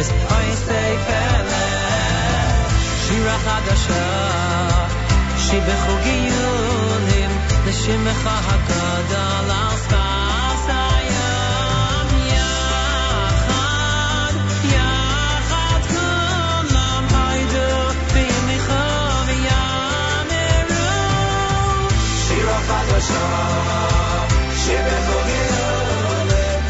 [0.00, 1.64] ois ois dei fele
[3.02, 4.04] shira chadasha
[5.44, 7.32] shi bechug yunim
[7.64, 9.50] neshim chagad al
[10.68, 14.34] sayam yachad
[14.74, 17.66] yachad kulam haydu
[18.14, 18.84] bimicha
[19.28, 20.88] v'yameru.
[22.22, 23.26] Shira chadasha
[24.62, 26.60] shi bechug yunim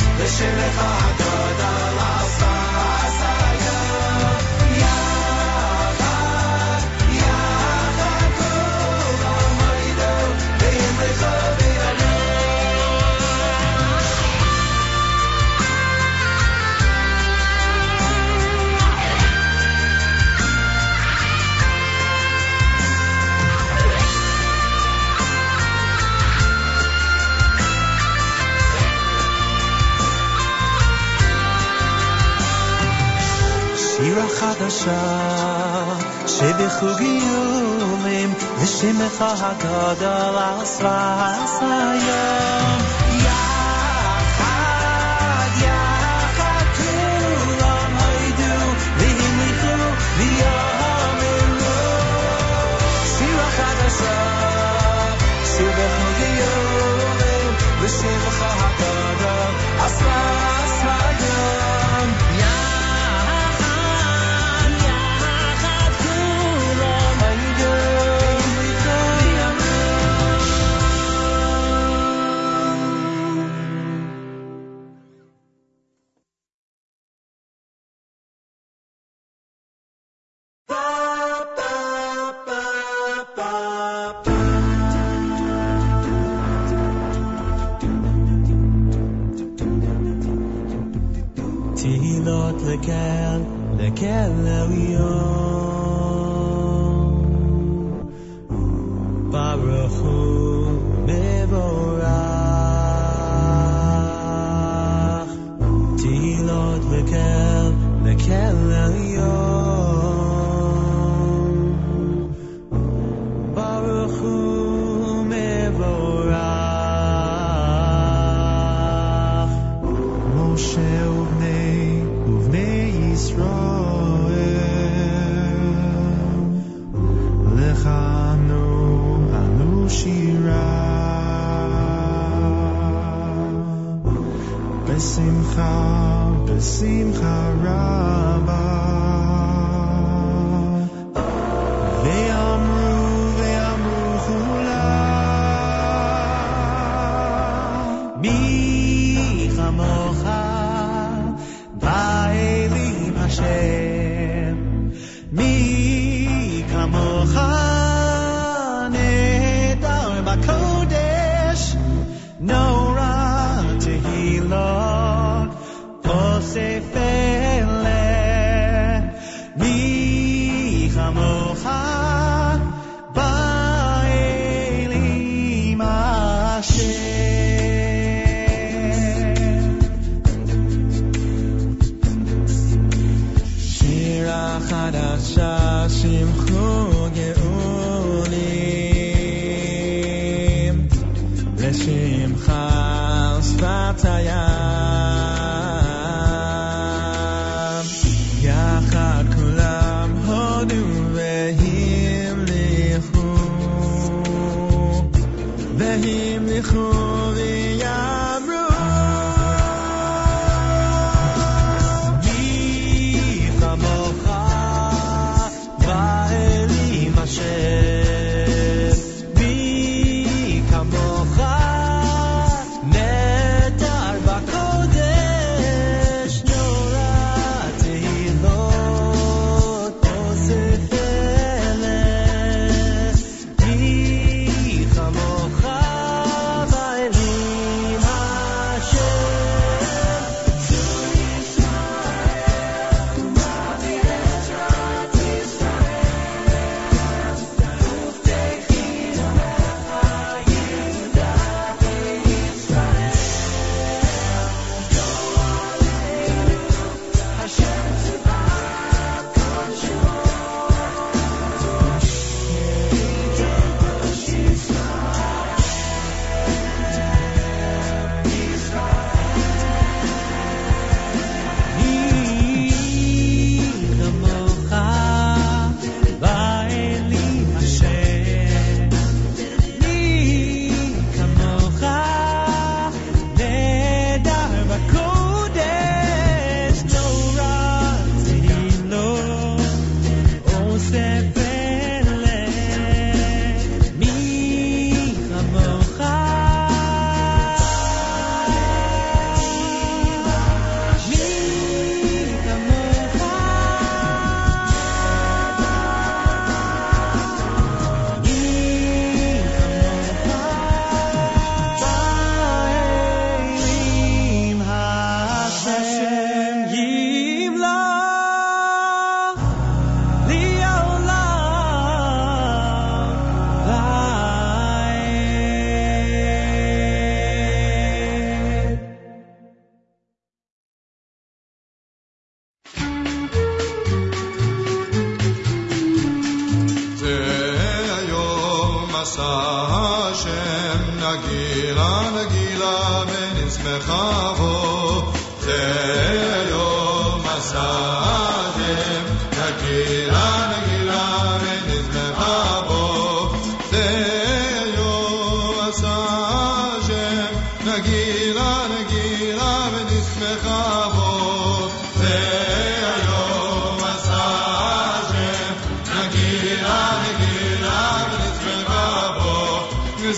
[34.71, 35.99] shah
[36.35, 38.31] shevchugiyum im
[38.61, 42.21] vishimcha hagadol al svasayom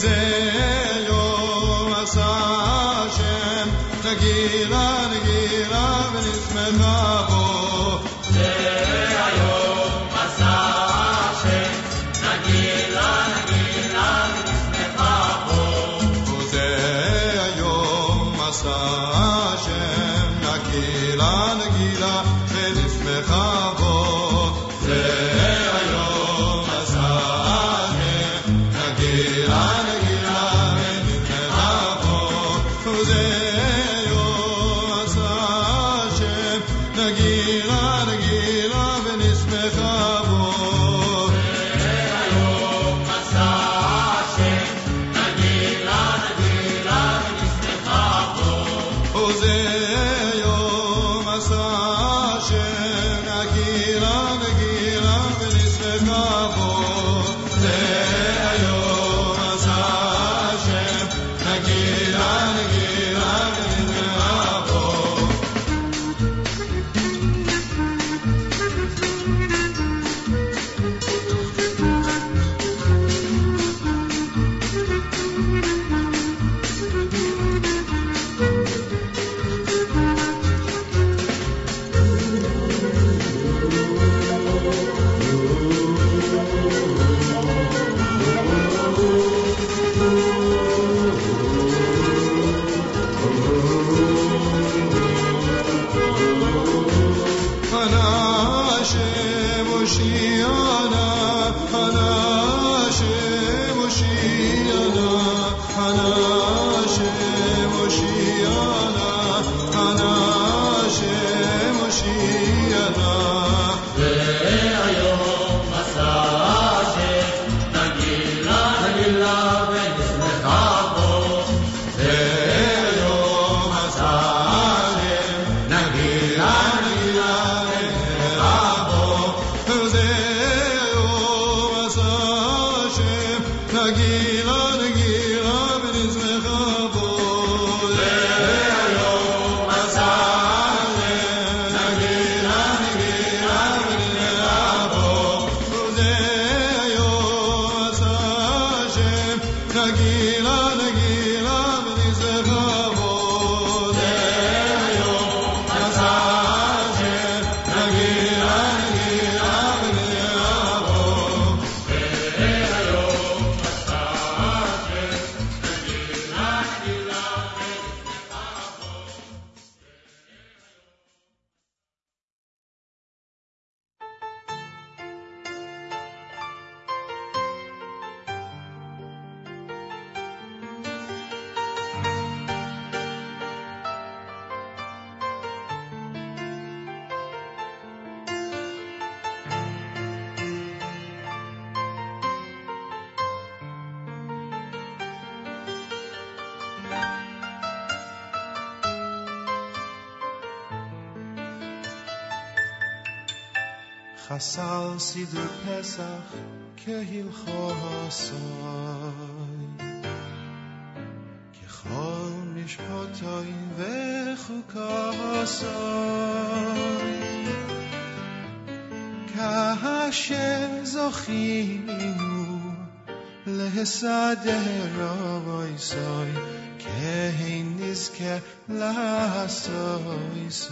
[0.02, 0.41] bize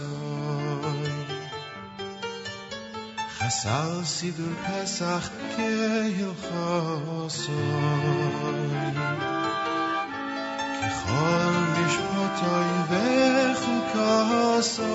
[0.00, 1.36] סוי
[3.38, 7.54] חסל סידור פסח כהלכו סוי
[10.82, 14.86] ככל משפטוי וחוקו סוי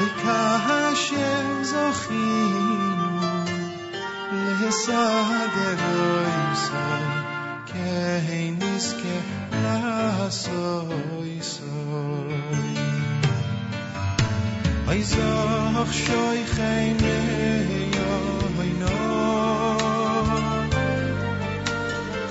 [0.00, 3.20] וכאשר זוכינו
[4.60, 7.23] לסדר אוי
[8.29, 11.41] هی نیست که نسایی
[14.89, 15.91] ای زاخ
[16.55, 17.19] خیمه
[17.95, 19.77] یا اینا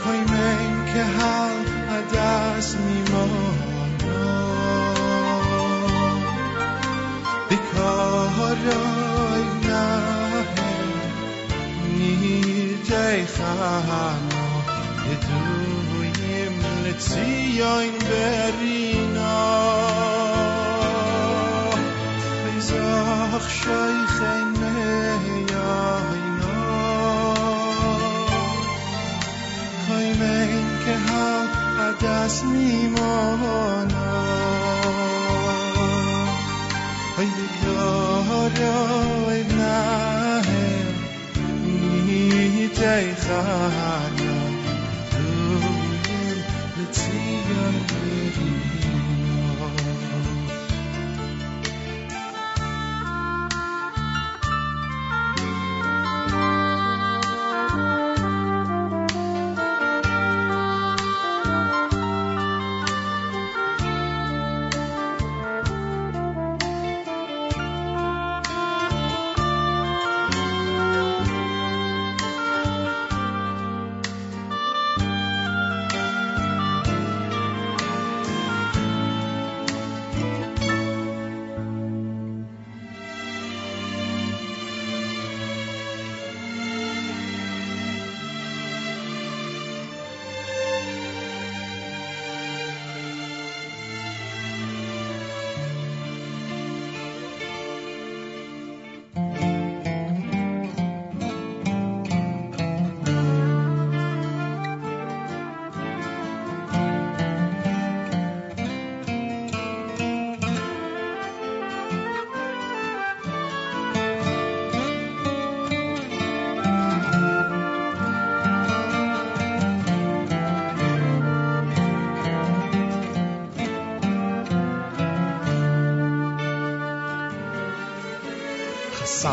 [0.04, 1.56] کایمن که هل
[1.90, 4.34] عدس میمانا
[7.48, 8.64] بیکارای
[9.64, 9.86] نه
[11.98, 14.33] نیجای خان.
[16.98, 19.34] Ni jay khano Eduyim letzion berina
[22.68, 26.56] zach shoychen meyayno
[29.86, 31.26] koy men ke ha
[31.88, 32.36] adas
[47.54, 48.13] letzion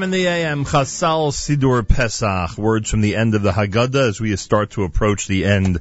[0.07, 4.37] in the AM, Chasal Sidur Pesach, words from the end of the Haggadah as we
[4.37, 5.81] start to approach the end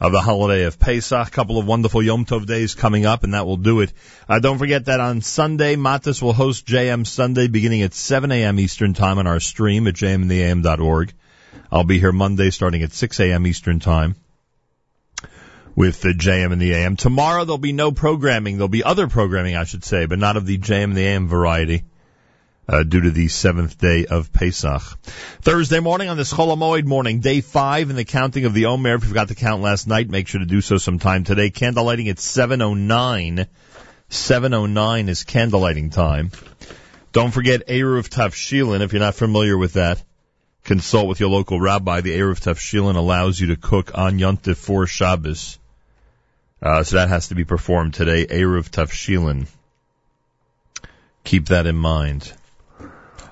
[0.00, 1.28] of the holiday of Pesach.
[1.28, 3.92] A couple of wonderful Yom Tov days coming up, and that will do it.
[4.26, 8.58] Uh, don't forget that on Sunday, Matis will host JM Sunday beginning at 7 a.m.
[8.58, 11.12] Eastern Time on our stream at jmintheam.org.
[11.70, 13.46] I'll be here Monday starting at 6 a.m.
[13.46, 14.16] Eastern Time
[15.76, 16.96] with the JM and the AM.
[16.96, 18.56] Tomorrow there'll be no programming.
[18.56, 21.28] There'll be other programming, I should say, but not of the JM and the AM
[21.28, 21.84] variety
[22.68, 24.82] uh, due to the seventh day of Pesach.
[25.40, 28.94] Thursday morning on this Chol Hamoed morning, day five in the counting of the Omer.
[28.94, 31.50] If you forgot to count last night, make sure to do so sometime today.
[31.50, 33.46] Candle lighting at 7.09.
[34.10, 36.30] 7.09 is candle lighting time.
[37.12, 40.02] Don't forget Eruv Tavshilin, if you're not familiar with that.
[40.64, 42.00] Consult with your local rabbi.
[42.00, 45.58] The Eruv Tavshilin allows you to cook on Yontif for Shabbos.
[46.62, 48.26] Uh, so that has to be performed today.
[48.26, 49.48] Eruv Tavshilin.
[51.24, 52.32] Keep that in mind.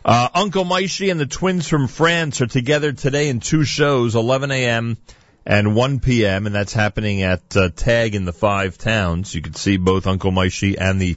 [0.02, 4.50] Uh, Uncle Moishy and the twins from France are together today in two shows, 11
[4.50, 4.96] a.m.
[5.44, 9.34] and 1 p.m., and that's happening at uh, Tag in the Five Towns.
[9.34, 11.16] You can see both Uncle Moishy and the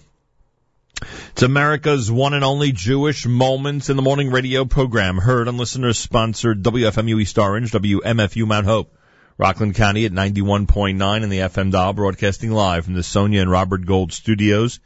[1.31, 5.97] It's America's one and only Jewish Moments in the Morning radio program, heard on listeners
[5.97, 8.93] sponsored WFMU East Orange, WMFU Mount Hope,
[9.39, 13.85] Rockland County at 91.9 in the FM dial, broadcasting live from the Sonia and Robert
[13.85, 14.81] Gold studios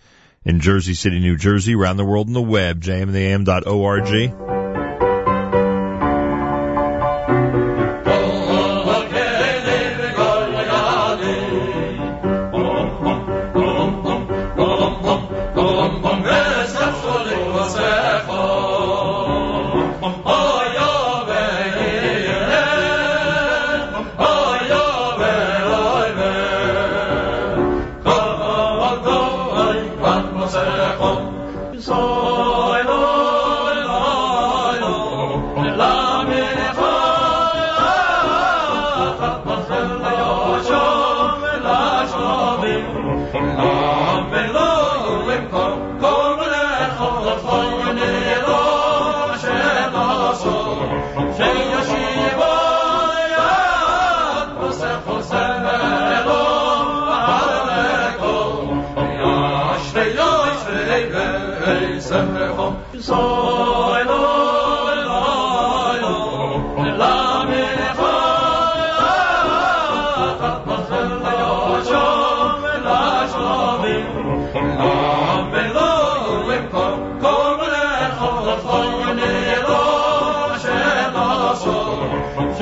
[0.45, 4.62] in Jersey City, New Jersey, around the world on the web, jmintheam.org.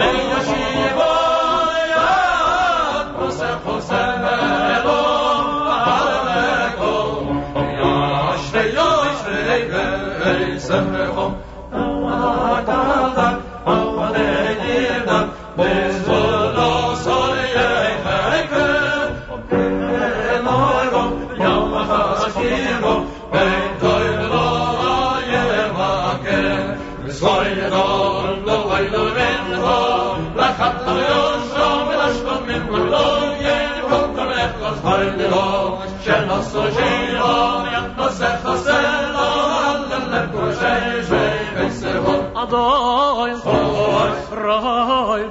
[0.02, 0.71] 全員よし
[42.42, 43.32] Adoy,
[44.32, 45.22] roy,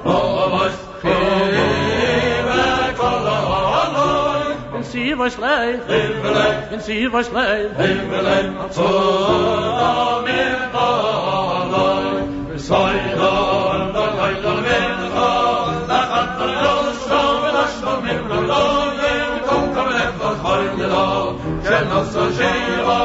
[4.72, 5.90] in sie was leid,
[7.80, 7.96] in
[20.50, 21.34] Orgler,
[21.66, 23.00] kjenn oss og skjera,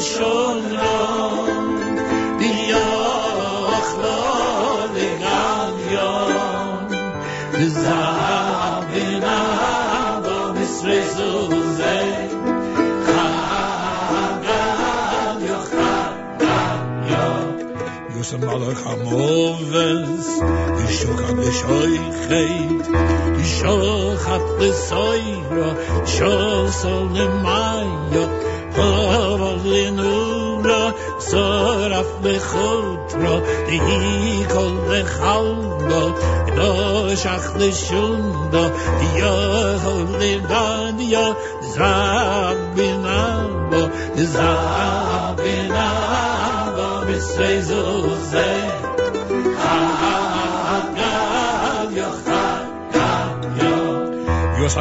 [0.00, 1.66] sholom
[2.40, 4.18] diach lo
[4.94, 6.88] legav yom
[7.82, 12.12] zahav ben abo misrezuzeh
[18.14, 20.28] Yosem alach hamoves
[20.80, 21.32] Yishochat
[28.82, 30.82] lemaya Haval lenura
[31.28, 32.10] Soraf
[39.22, 41.26] Yahol v'danya
[41.74, 43.82] Zabinabo
[44.34, 45.80] Zabinabo
[47.06, 48.50] B'seizuze
[49.62, 50.86] Hagav
[51.98, 53.42] Yochad
[54.60, 54.74] Yos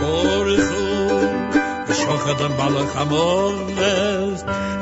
[0.00, 0.85] Baruch Hu
[2.06, 4.40] Shochat and Balach Hamoves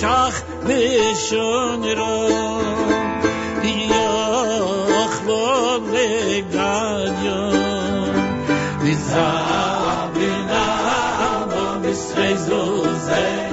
[0.00, 2.28] شاخ زخمشون را
[3.64, 4.60] یا
[5.26, 7.14] با بگدیان
[8.82, 9.32] بیزا
[10.14, 13.49] بینا با بسر زوزه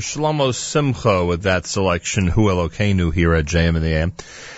[0.00, 4.12] Shlomo Simcha with that selection, Hu Elokeinu here at JM in the AM.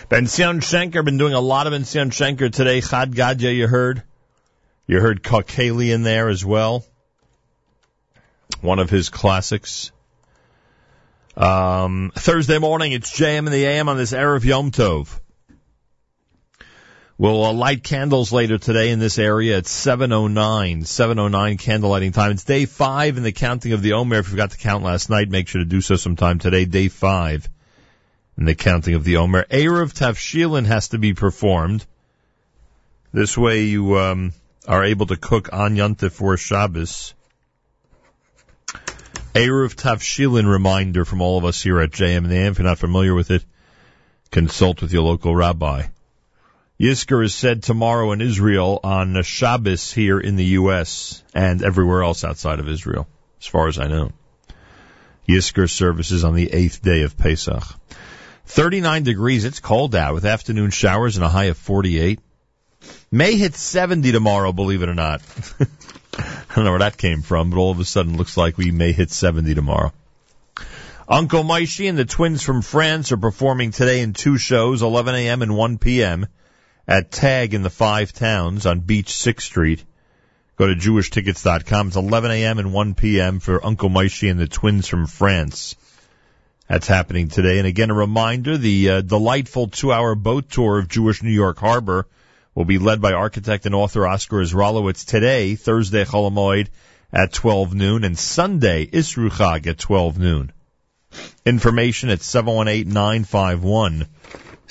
[0.08, 2.80] Ben Zion Shenker, been doing a lot of Ben Zion Shenker today.
[2.80, 4.02] Chad Gadya, you heard?
[4.86, 6.84] You heard Kakeli in there as well.
[8.60, 9.92] One of his classics.
[11.36, 15.18] Um, Thursday morning, it's JM in the AM on this Erev Yom Tov.
[17.23, 20.33] We'll uh, light candles later today in this area at 7.09,
[20.81, 22.33] 7.09 candle lighting time.
[22.33, 24.18] It's day five in the counting of the Omer.
[24.18, 26.65] If you forgot to count last night, make sure to do so sometime today.
[26.65, 27.49] Day five
[28.36, 29.44] in the counting of the Omer.
[29.44, 31.86] Eruv Tavshilin has to be performed.
[33.12, 34.33] This way you um,
[34.67, 37.15] are able to cook on Yontif for Shabbos.
[39.33, 42.51] Eruv Tavshilin reminder from all of us here at JM and AM.
[42.51, 43.44] If you're not familiar with it,
[44.33, 45.84] consult with your local rabbi.
[46.82, 51.22] Yizkor is said tomorrow in Israel on Shabbos here in the U.S.
[51.32, 53.06] and everywhere else outside of Israel,
[53.40, 54.10] as far as I know.
[55.28, 57.62] Yizkor services on the eighth day of Pesach.
[58.46, 59.44] 39 degrees.
[59.44, 62.18] It's cold out with afternoon showers and a high of 48.
[63.12, 65.22] May hit 70 tomorrow, believe it or not.
[66.18, 68.72] I don't know where that came from, but all of a sudden looks like we
[68.72, 69.92] may hit 70 tomorrow.
[71.08, 75.42] Uncle Moishy and the twins from France are performing today in two shows, 11 a.m.
[75.42, 76.26] and 1 p.m.
[76.86, 79.84] at Tag in the Five Towns on Beach 6th Street.
[80.56, 81.88] Go to jewishtickets.com.
[81.88, 82.58] It's 11 a.m.
[82.58, 83.40] and 1 p.m.
[83.40, 85.76] for Uncle Moishy and the twins from France.
[86.68, 87.58] That's happening today.
[87.58, 92.06] And again, a reminder, the uh, delightful two-hour boat tour of Jewish New York Harbor
[92.54, 96.68] will be led by architect and author Oscar Israelowitz today, Thursday, Chol Hamoed
[97.12, 100.52] at 12 noon, and Sunday, Isruchag at 12 noon.
[101.44, 104.06] Information at 718-951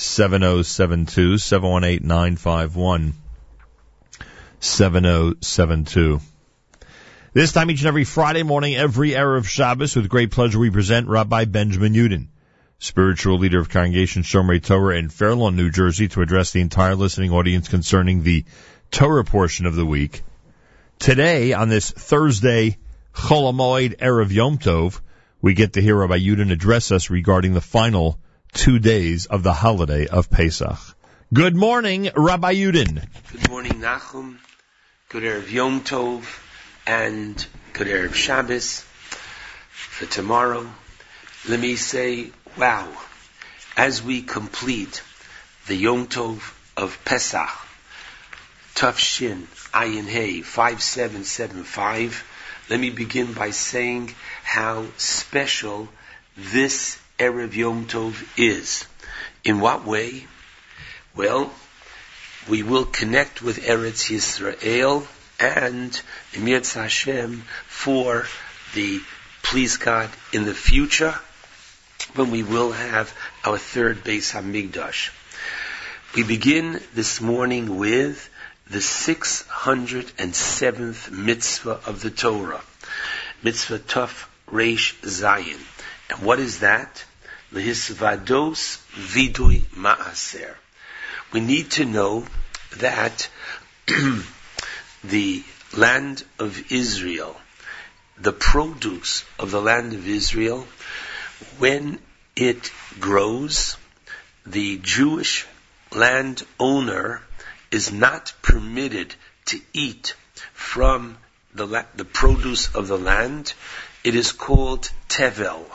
[0.02, 3.14] 7072, 718-951
[4.60, 6.20] 7072.
[7.34, 10.72] This time each and every Friday morning, every hour of Shabbos, with great pleasure we
[10.72, 12.30] present Rabbi Benjamin Yudin,
[12.80, 17.32] spiritual leader of Congregation Shomrei Torah in Fairlawn, New Jersey, to address the entire listening
[17.32, 18.44] audience concerning the
[18.90, 20.24] Torah portion of the week.
[20.98, 22.78] Today, on this Thursday,
[23.14, 25.00] Chol Hamoed Erev Yom Tov,
[25.44, 28.20] we get to hear Rabbi Yudin address us regarding the final
[28.54, 30.78] two days of the holiday of Pesach.
[31.34, 33.08] Good morning, Rabbi Yudin.
[33.32, 34.38] Good morning, Nachum.
[35.10, 36.26] Good Erev Yom Tov
[36.86, 38.86] and good Erev Shabbos
[39.70, 40.70] for tomorrow.
[41.48, 42.88] Let me say, wow,
[43.76, 45.02] as we complete
[45.68, 47.50] the Yom Tov of Pesach,
[48.76, 52.24] Tufshin Ayin Hey 5775,
[52.70, 54.14] let me begin by saying
[54.44, 55.90] how special
[56.38, 58.83] this Erev Yom Tov is.
[59.43, 60.25] In what way?
[61.16, 61.53] Well,
[62.50, 65.06] we will connect with Eretz Yisrael
[65.40, 66.01] and
[66.33, 68.25] Emir Hashem for
[68.74, 69.01] the
[69.43, 71.14] please God in the future
[72.16, 73.14] when we will have
[73.45, 75.11] our third Beis Hamikdash.
[76.16, 78.32] We begin this morning with
[78.67, 82.64] the 607th mitzvah of the Torah.
[83.43, 85.59] Mitzvah Tuf Reish Zion.
[86.09, 87.06] And what is that?
[87.54, 90.56] Lehisvados Vidui Maaser.
[91.34, 92.26] We need to know
[92.78, 93.30] that
[95.04, 95.44] the
[95.76, 97.36] land of Israel,
[98.18, 100.66] the produce of the land of Israel,
[101.58, 102.00] when
[102.36, 103.76] it grows,
[104.46, 105.46] the Jewish
[105.92, 107.22] landowner
[107.70, 109.14] is not permitted
[109.46, 110.16] to eat
[110.54, 111.18] from
[111.54, 113.54] the, la- the produce of the land.
[114.04, 115.66] It is called tevel.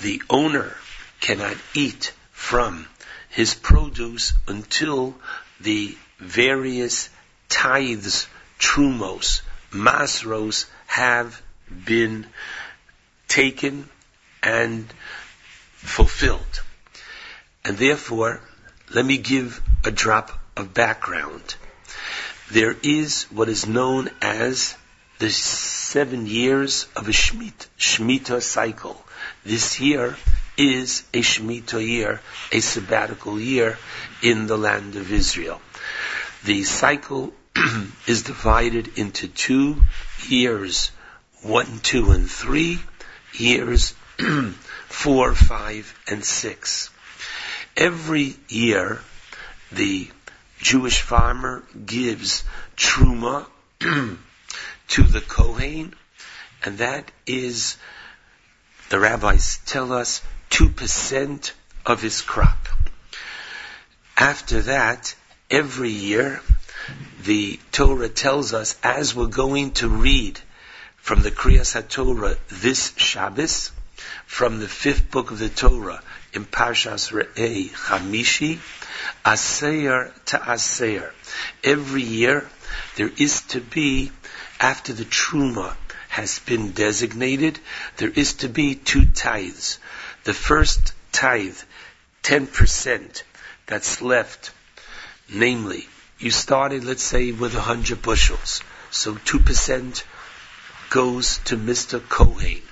[0.00, 0.76] The owner
[1.20, 2.86] cannot eat from
[3.30, 5.14] his produce until
[5.60, 7.08] the various
[7.48, 8.26] tithes,
[8.58, 11.40] trumos, masros have
[11.84, 12.26] been
[13.28, 13.88] taken
[14.42, 14.92] and
[15.76, 16.62] fulfilled.
[17.64, 18.40] And therefore,
[18.90, 21.54] let me give a drop of background.
[22.50, 24.76] There is what is known as
[25.18, 29.03] the seven years of a Shemitah, Shemitah cycle.
[29.44, 30.16] This year
[30.56, 33.78] is a Shemitah year, a sabbatical year
[34.22, 35.60] in the land of Israel.
[36.44, 37.34] The cycle
[38.06, 39.82] is divided into two
[40.26, 40.92] years,
[41.42, 42.78] one, two, and three,
[43.34, 43.94] years
[44.88, 46.88] four, five, and six.
[47.76, 49.00] Every year,
[49.72, 50.10] the
[50.58, 52.44] Jewish farmer gives
[52.76, 53.46] truma
[53.80, 55.94] to the Kohen,
[56.62, 57.76] and that is,
[58.88, 61.52] the rabbis tell us, 2%
[61.86, 62.68] of his crop.
[64.16, 65.14] After that,
[65.50, 66.40] every year,
[67.22, 70.38] the Torah tells us, as we're going to read
[70.96, 73.72] from the Kriyas HaTorah this Shabbos,
[74.26, 78.58] from the fifth book of the Torah in Parshas Re'ei Chamishi,
[79.24, 81.10] Aseir to Aseir.
[81.62, 82.48] Every year,
[82.96, 84.12] there is to be,
[84.60, 85.74] after the Truma
[86.14, 87.58] has been designated,
[87.96, 89.80] there is to be two tithes.
[90.22, 91.58] The first tithe,
[92.22, 93.22] 10%
[93.66, 94.52] that's left,
[95.28, 95.88] namely,
[96.20, 98.62] you started, let's say, with 100 bushels.
[98.92, 100.04] So 2%
[100.88, 101.98] goes to Mr.
[102.08, 102.62] Kohen.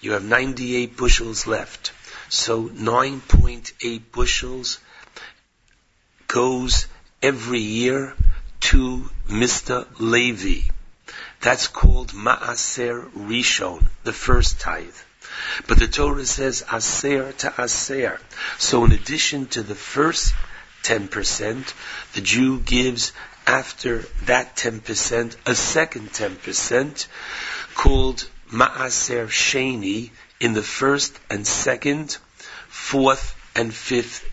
[0.00, 1.90] You have 98 bushels left.
[2.28, 4.78] So 9.8 bushels
[6.28, 6.86] goes
[7.20, 8.14] every year
[8.70, 9.84] to Mr.
[9.98, 10.70] Levi.
[11.42, 14.94] That's called Ma'aser Rishon, the first tithe.
[15.66, 18.20] But the Torah says Aser to Aser.
[18.58, 20.34] So in addition to the first
[20.84, 21.74] 10%,
[22.14, 23.12] the Jew gives
[23.44, 27.06] after that 10% a second 10%
[27.74, 32.18] called Ma'aser Sheni in the first and second,
[32.68, 34.24] fourth and fifth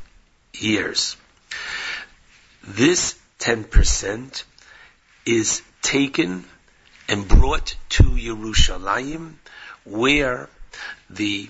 [0.54, 1.18] years.
[2.64, 4.44] This 10%
[5.26, 6.46] is taken
[7.10, 9.34] and brought to Yerushalayim
[9.84, 10.48] where
[11.10, 11.50] the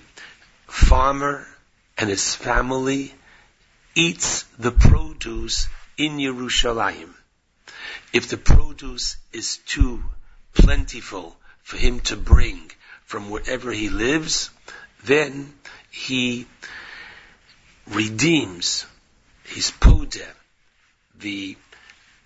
[0.66, 1.46] farmer
[1.98, 3.14] and his family
[3.94, 7.12] eats the produce in Yerushalayim.
[8.10, 10.02] If the produce is too
[10.54, 12.70] plentiful for him to bring
[13.04, 14.48] from wherever he lives,
[15.04, 15.52] then
[15.90, 16.46] he
[17.86, 18.86] redeems
[19.44, 20.34] his podem,
[21.18, 21.56] the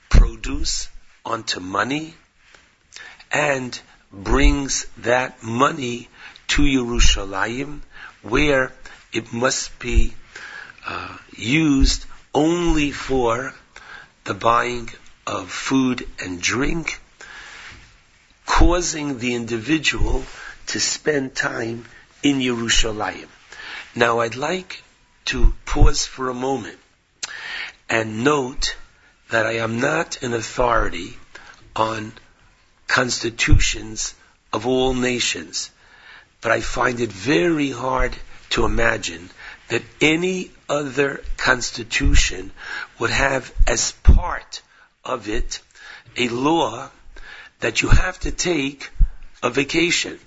[0.09, 0.89] produce
[1.25, 2.15] onto money
[3.35, 3.81] and
[4.13, 6.09] brings that money
[6.47, 7.81] to Yerushalayim
[8.23, 8.73] where
[9.13, 10.15] it must be
[10.87, 13.53] uh, used only for
[14.23, 14.89] the buying
[15.27, 17.01] of food and drink,
[18.47, 20.25] causing the individual
[20.69, 21.85] to spend time
[22.23, 23.29] in Yerushalayim.
[23.97, 24.83] Now I'd like
[25.27, 26.79] to pause for a moment
[27.89, 28.77] and note
[29.31, 31.19] that I am not an authority
[31.75, 32.13] on
[32.87, 34.15] constitutions
[34.53, 35.71] of all nations,
[36.41, 38.15] but I find it very hard
[38.51, 39.31] to imagine
[39.69, 42.53] that any other constitution
[42.99, 44.63] would have as part
[45.05, 45.61] of it
[46.17, 46.91] a law
[47.61, 48.91] that you have to take
[49.43, 50.19] a vacation.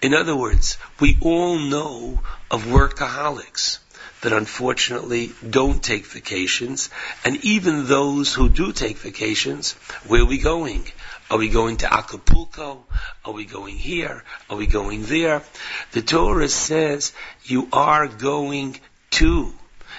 [0.00, 3.78] In other words, we all know of workaholics
[4.20, 6.88] that unfortunately don't take vacations,
[7.24, 9.72] and even those who do take vacations,
[10.06, 10.86] where are we going?
[11.34, 12.84] Are we going to Acapulco?
[13.24, 14.22] Are we going here?
[14.48, 15.42] Are we going there?
[15.90, 18.78] The Torah says you are going
[19.18, 19.52] to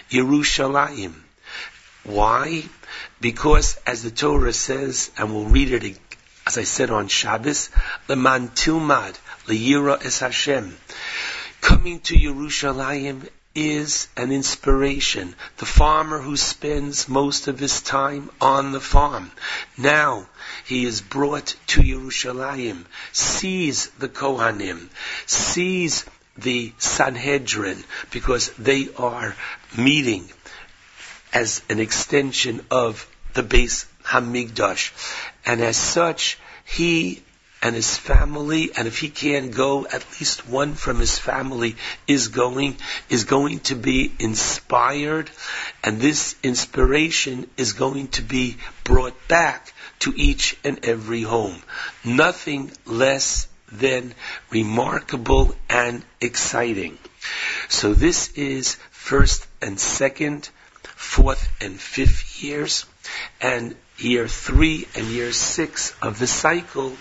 [0.09, 1.13] Yerushalayim.
[2.05, 2.63] Why?
[3.19, 5.99] Because as the Torah says, and we'll read it
[6.47, 7.69] as I said on Shabbos,
[8.07, 10.77] Leman Tilmad, Leyira es Hashem.
[11.59, 15.35] Coming to Yerushalayim is an inspiration.
[15.57, 19.31] The farmer who spends most of his time on the farm.
[19.77, 20.27] Now
[20.65, 24.89] he is brought to Yerushalayim, sees the Kohanim,
[25.27, 26.05] sees
[26.37, 29.35] the Sanhedrin, because they are
[29.77, 30.27] meeting
[31.33, 34.91] as an extension of the Beis Hamikdash.
[35.45, 37.21] And as such, he
[37.61, 41.75] and his family, and if he can't go, at least one from his family
[42.07, 42.75] is going,
[43.09, 45.29] is going to be inspired,
[45.83, 51.61] and this inspiration is going to be brought back to each and every home.
[52.03, 54.13] Nothing less than
[54.51, 56.97] remarkable and exciting.
[57.69, 60.49] So this is first and second,
[60.83, 62.85] fourth and fifth years,
[63.41, 66.95] and year three and year six of the cycle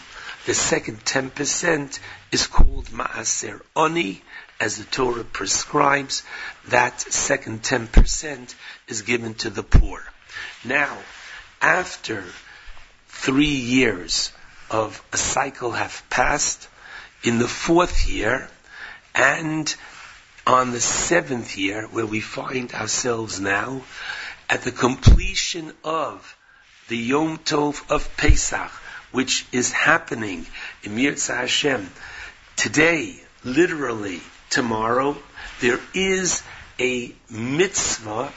[0.46, 1.98] the second 10%
[2.30, 4.22] is called Ma'aser Oni,
[4.60, 6.22] as the Torah prescribes.
[6.68, 8.54] That second 10%
[8.86, 10.02] is given to the poor.
[10.62, 10.98] Now,
[11.62, 12.24] after
[13.24, 14.32] three years
[14.70, 16.68] of a cycle have passed,
[17.22, 18.46] in the fourth year,
[19.14, 19.74] and
[20.46, 23.82] on the seventh year, where we find ourselves now,
[24.50, 26.36] at the completion of
[26.88, 28.70] the Yom Tov of Pesach,
[29.10, 30.44] which is happening
[30.82, 31.90] in Mirza Hashem.
[32.56, 34.20] Today, literally
[34.50, 35.16] tomorrow,
[35.62, 36.42] there is
[36.78, 38.30] a mitzvah,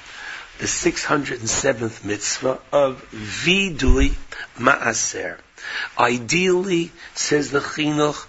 [0.60, 4.16] the 607th mitzvah of vidui
[4.58, 5.38] maaser.
[5.98, 8.26] Ideally, says the chinuch,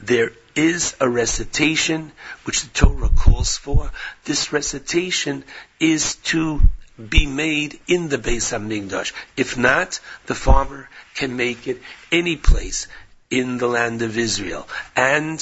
[0.00, 2.12] there is a recitation
[2.44, 3.90] which the Torah calls for.
[4.24, 5.44] This recitation
[5.78, 6.60] is to
[6.98, 9.12] be made in the Beis Hamikdash.
[9.36, 11.80] If not, the farmer can make it
[12.10, 12.88] any place
[13.30, 14.68] in the land of Israel.
[14.96, 15.40] And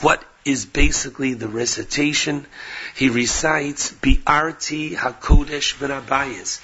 [0.00, 2.46] what is basically the recitation?
[2.94, 6.60] He recites, Bi'arti HaKodesh V'Rabayis.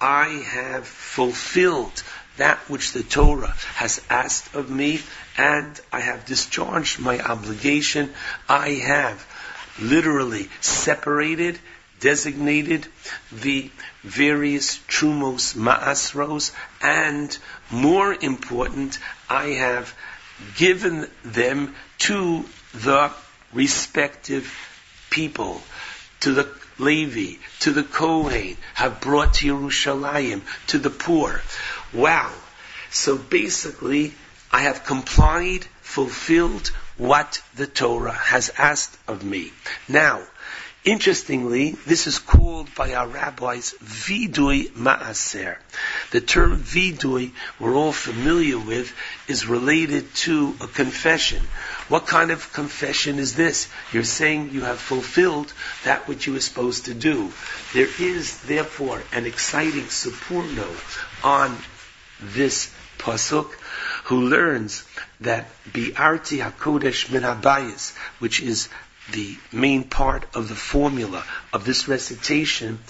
[0.00, 2.02] I have fulfilled
[2.38, 5.00] that which the Torah has asked of me,
[5.36, 8.12] and I have discharged my obligation.
[8.48, 9.24] I have
[9.78, 11.58] literally separated
[12.00, 12.86] designated
[13.32, 13.70] the
[14.02, 17.36] various trumos maasros, and
[17.70, 18.98] more important,
[19.30, 19.94] I have
[20.56, 23.10] given them to the
[23.56, 24.46] respective
[25.10, 25.62] people,
[26.20, 31.40] to the Levi, to the Kohen, have brought to Yerushalayim, to the poor.
[31.92, 32.32] Wow.
[32.90, 34.12] So basically,
[34.52, 39.52] I have complied, fulfilled what the Torah has asked of me.
[39.88, 40.22] Now,
[40.86, 45.56] Interestingly, this is called by our rabbis vidui ma'aser.
[46.12, 48.94] The term vidui we're all familiar with
[49.26, 51.42] is related to a confession.
[51.88, 53.68] What kind of confession is this?
[53.92, 55.52] You're saying you have fulfilled
[55.84, 57.32] that which you were supposed to do.
[57.72, 60.68] There is therefore an exciting Sforno
[61.24, 61.56] on
[62.20, 63.52] this pasuk
[64.04, 64.84] who learns
[65.20, 68.68] that bi'arti hakodesh min habayis, which is
[69.12, 72.80] the main part of the formula of this recitation,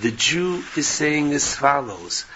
[0.00, 2.26] the Jew is saying as follows,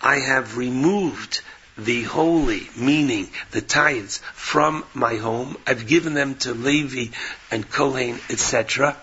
[0.00, 1.42] I have removed
[1.78, 5.56] the holy, meaning the tithes, from my home.
[5.66, 7.14] I've given them to Levi
[7.50, 8.96] and Kohen, etc.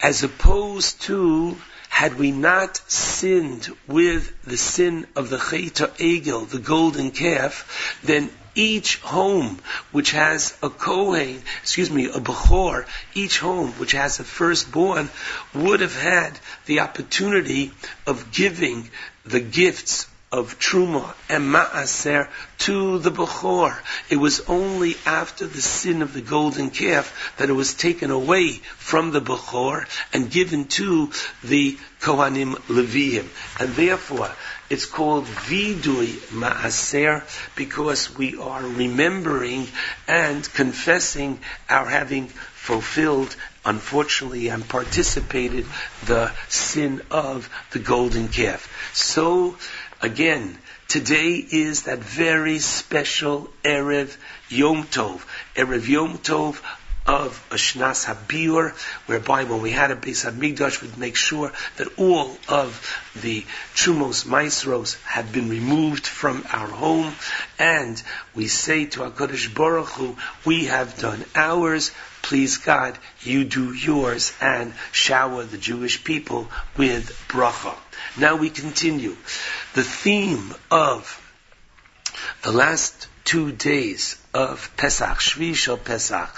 [0.00, 1.56] As opposed to,
[1.88, 8.30] had we not sinned with the sin of the Cheta Egel, the golden calf, then
[8.54, 9.58] each home
[9.92, 15.10] which has a Kohen, excuse me, a Bechor, each home which has a firstborn
[15.54, 17.72] would have had the opportunity
[18.06, 18.90] of giving
[19.24, 22.26] the gifts of Truma and Ma'aser
[22.60, 23.76] to the Bechor.
[24.08, 28.52] It was only after the sin of the golden calf that it was taken away
[28.52, 31.10] from the Bechor and given to
[31.44, 33.28] the Kohanim Leviim.
[33.60, 34.30] And therefore,
[34.70, 37.22] it's called Vidui Ma'aser
[37.54, 39.66] because we are remembering
[40.08, 42.28] and confessing our having
[42.62, 45.66] fulfilled, unfortunately, and participated
[46.06, 48.68] the sin of the golden calf.
[48.94, 49.56] So,
[50.02, 50.58] again,
[50.88, 54.16] today is that very special Erev
[54.48, 55.22] Yom Tov.
[55.54, 56.60] Erev Yom Tov
[57.06, 58.72] of Ashnas Habir,
[59.06, 64.24] whereby when we had a Beis Hamikdash, we'd make sure that all of the Trumos
[64.24, 67.12] Maasros had been removed from our home,
[67.58, 68.00] and
[68.34, 71.90] we say to HaKadosh Baruch Hu, we have done ours,
[72.22, 77.76] please God, you do yours, and shower the Jewish people with bracha.
[78.16, 79.16] Now we continue.
[79.74, 81.18] The theme of
[82.42, 86.28] the last two days of Pesach, Shvi Shel Pesach,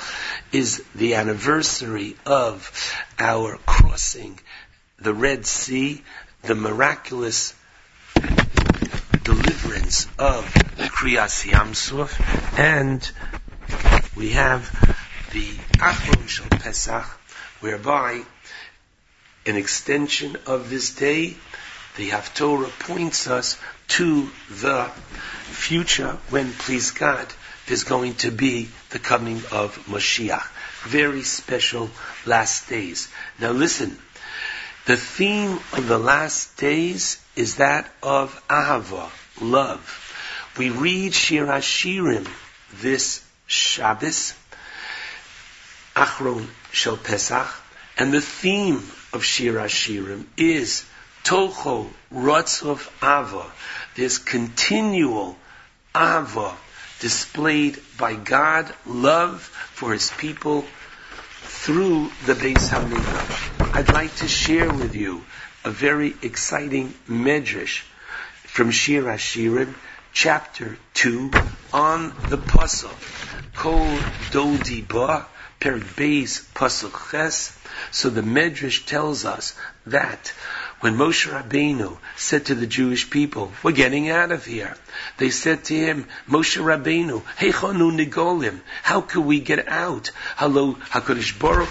[0.53, 2.71] is the anniversary of
[3.19, 4.39] our crossing
[4.99, 6.03] the Red Sea,
[6.43, 7.55] the miraculous
[9.23, 10.45] deliverance of
[10.95, 13.11] Kriyas Yamsuf, and
[14.17, 14.71] we have
[15.33, 17.05] the Acharon Shel Pesach,
[17.61, 18.23] whereby
[19.47, 21.37] an extension of this day,
[21.97, 23.59] the Haftorah points us
[23.89, 24.85] to the
[25.45, 27.27] future when, please God,
[27.67, 30.47] there's going to be the coming of Mashiach.
[30.83, 31.91] Very special
[32.27, 33.09] last days.
[33.39, 33.97] Now listen,
[34.87, 40.53] the theme of the last days is that of Ahava, love.
[40.59, 42.29] We read Shir Hashirim
[42.75, 44.35] this Shabbos,
[45.95, 47.49] Acharon Shel Pesach,
[47.97, 48.83] and the theme
[49.13, 50.85] of Shir Hashirim is
[51.25, 53.51] Tocho Rotzov Ava.
[53.95, 55.39] this continual
[55.97, 56.55] Ava
[57.01, 59.41] displayed by God, love
[59.73, 60.67] for His people
[61.41, 63.75] through the Beis Hamikdash.
[63.75, 65.25] I'd like to share with you
[65.65, 67.81] a very exciting medrash
[68.43, 69.75] from Shir Hashirim,
[70.13, 71.31] chapter 2,
[71.73, 73.87] on the pasuk, Kol
[74.31, 75.25] Dodi Ba,
[75.59, 76.45] Perik Beis
[77.11, 77.59] Ches.
[77.91, 79.55] So the medrash tells us
[79.87, 80.35] that
[80.85, 84.77] when Moshe Rabbeinu said to the Jewish people, "We're getting out of here,"
[85.17, 91.39] they said to him, "Moshe Rabbeinu, Heichonu Nigolim, how could we get out?" Hello, Hakadosh
[91.39, 91.71] Baruch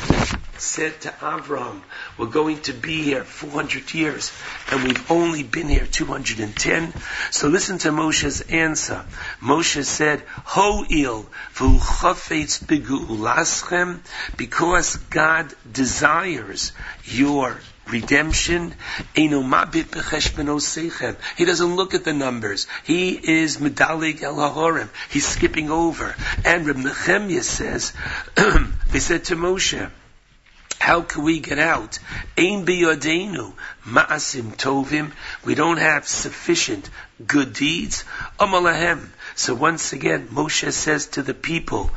[0.57, 1.81] said to Avram,
[2.17, 4.31] "We're going to be here 400 years,
[4.71, 6.91] and we've only been here 210."
[7.29, 9.05] So listen to Moshe's answer.
[9.39, 13.99] Moshe said, "Ho'il v'hu chafetz b'ge'ulaschem,"
[14.37, 16.71] because God desires
[17.03, 18.73] your redemption.
[19.13, 19.65] He doesn't
[21.75, 22.67] look at the numbers.
[22.83, 24.89] He is medalig el hahorim.
[25.09, 26.15] He's skipping over.
[26.45, 27.93] And Reb Nehemiah says,
[28.91, 29.89] they said to Moshe,
[30.79, 31.97] how can we get out?
[32.37, 33.53] Ma'asim
[34.57, 35.11] tovim.
[35.45, 36.89] We don't have sufficient
[37.25, 38.03] good deeds.
[38.37, 39.07] Amalahem.
[39.35, 41.91] So once again, Moshe says to the people.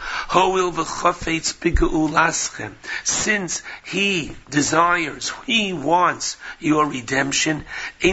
[3.04, 7.64] Since he desires, he wants your redemption.
[7.98, 8.12] He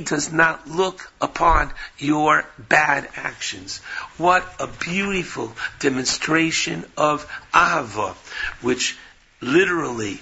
[0.00, 3.78] does not look upon your bad actions.
[4.18, 8.14] What a beautiful demonstration of ahava,
[8.60, 8.98] which
[9.40, 10.20] literally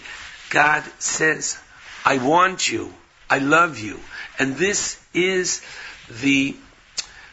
[0.50, 1.58] God says,
[2.04, 2.92] I want you,
[3.28, 3.98] I love you.
[4.38, 5.62] And this is
[6.08, 6.56] the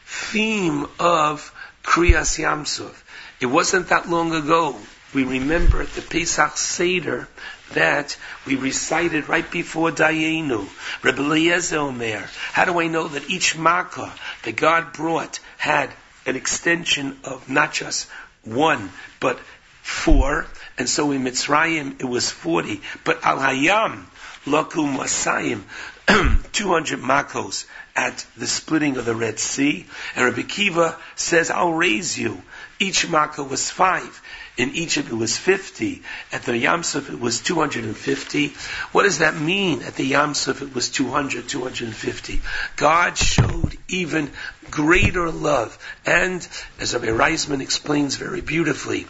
[0.06, 2.96] theme of Kriyas Yamsuf.
[3.40, 4.76] It wasn't that long ago.
[5.14, 7.28] We remember the Pesach Seder
[7.74, 10.68] that we recited right before Dayenu.
[11.04, 12.30] Rebbe Eliezer Omer.
[12.54, 15.90] How do I know that each makkah that God brought had
[16.26, 18.08] an extension of not just
[18.44, 19.40] one, but
[19.82, 20.46] four?
[20.78, 22.82] And so in Mitzrayim it was 40.
[23.04, 24.06] But Al Hayam,
[24.46, 25.64] Lakum Masayim,
[26.52, 29.86] 200 makos at the splitting of the Red Sea.
[30.16, 32.42] And Rabbi Kiva says, I'll raise you.
[32.80, 34.22] Each makkah was five.
[34.58, 36.02] In Egypt it was 50.
[36.32, 38.48] At the Yamsuf it was 250.
[38.92, 39.82] What does that mean?
[39.84, 42.42] At the Yamsuf it was 200, 250.
[42.76, 44.32] God showed even
[44.70, 45.78] greater love.
[46.06, 46.48] And
[46.80, 49.06] as Rabbi Reisman explains very beautifully,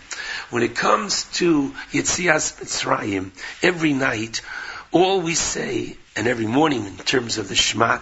[0.49, 3.31] when it comes to Yitzias Mitzrayim,
[3.63, 4.41] every night,
[4.91, 7.99] all we say, and every morning in terms of the Shema,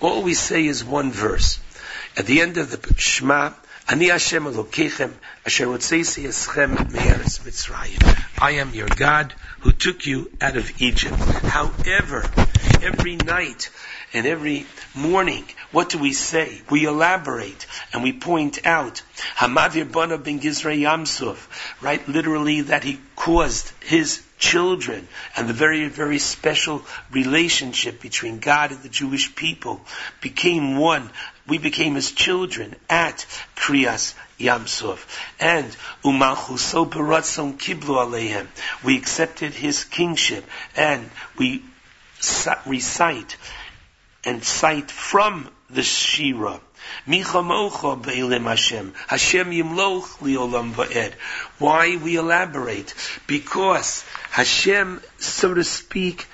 [0.00, 1.58] all we say is one verse.
[2.16, 3.52] At the end of the Shema,
[3.88, 5.12] Ani Hashem Elokechem,
[5.46, 8.40] Asher Otzeisi Eschem Me'eretz Mitzrayim.
[8.40, 11.16] I am your God who took you out of Egypt.
[11.16, 12.28] However,
[12.82, 13.70] every night
[14.12, 16.60] and every morning, what do we say?
[16.70, 19.02] We elaborate and we point out
[19.36, 21.38] Hamavir Bana ben Gizra Yamsuf,
[21.80, 22.06] right?
[22.06, 28.82] Literally that he caused his children and the very, very special relationship between God and
[28.82, 29.80] the Jewish people
[30.20, 31.10] became one.
[31.46, 33.26] We became his children at
[33.56, 35.04] Kriyas Yamsuf.
[35.40, 35.66] And
[36.04, 38.46] Umalchuso Baratzon Kiblu Alehem.
[38.84, 40.44] We accepted his kingship
[40.76, 41.62] and we
[42.66, 43.36] recite
[44.24, 45.82] and cite from the
[47.06, 48.94] Be'ilim Hashem.
[49.06, 50.18] Hashem yimloch
[50.74, 51.12] va'ed.
[51.58, 52.94] Why we elaborate?
[53.26, 56.26] Because Hashem, so to speak,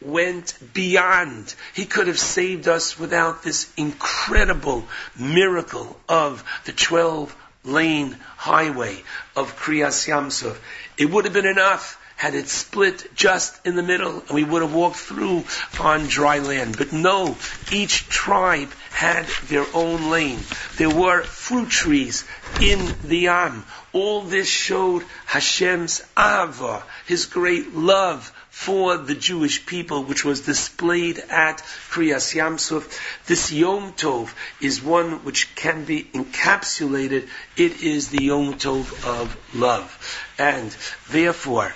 [0.00, 1.54] went beyond.
[1.74, 4.86] He could have saved us without this incredible
[5.18, 7.34] miracle of the 12
[7.64, 9.02] lane highway
[9.34, 10.56] of Kriyas Yamsuf.
[10.98, 14.62] It would have been enough had it split just in the middle and we would
[14.62, 15.44] have walked through
[15.78, 16.76] on dry land.
[16.78, 17.36] But no,
[17.70, 20.40] each tribe had their own lane.
[20.76, 22.24] There were fruit trees
[22.60, 23.64] in the Am.
[23.92, 31.18] All this showed Hashem's Ava, His great love for the Jewish people, which was displayed
[31.28, 31.58] at
[31.90, 32.98] Kriyas Yamsuf.
[33.26, 37.28] This Yom Tov is one which can be encapsulated.
[37.56, 39.90] It is the Yom Tov of love.
[40.38, 40.74] And
[41.10, 41.74] therefore,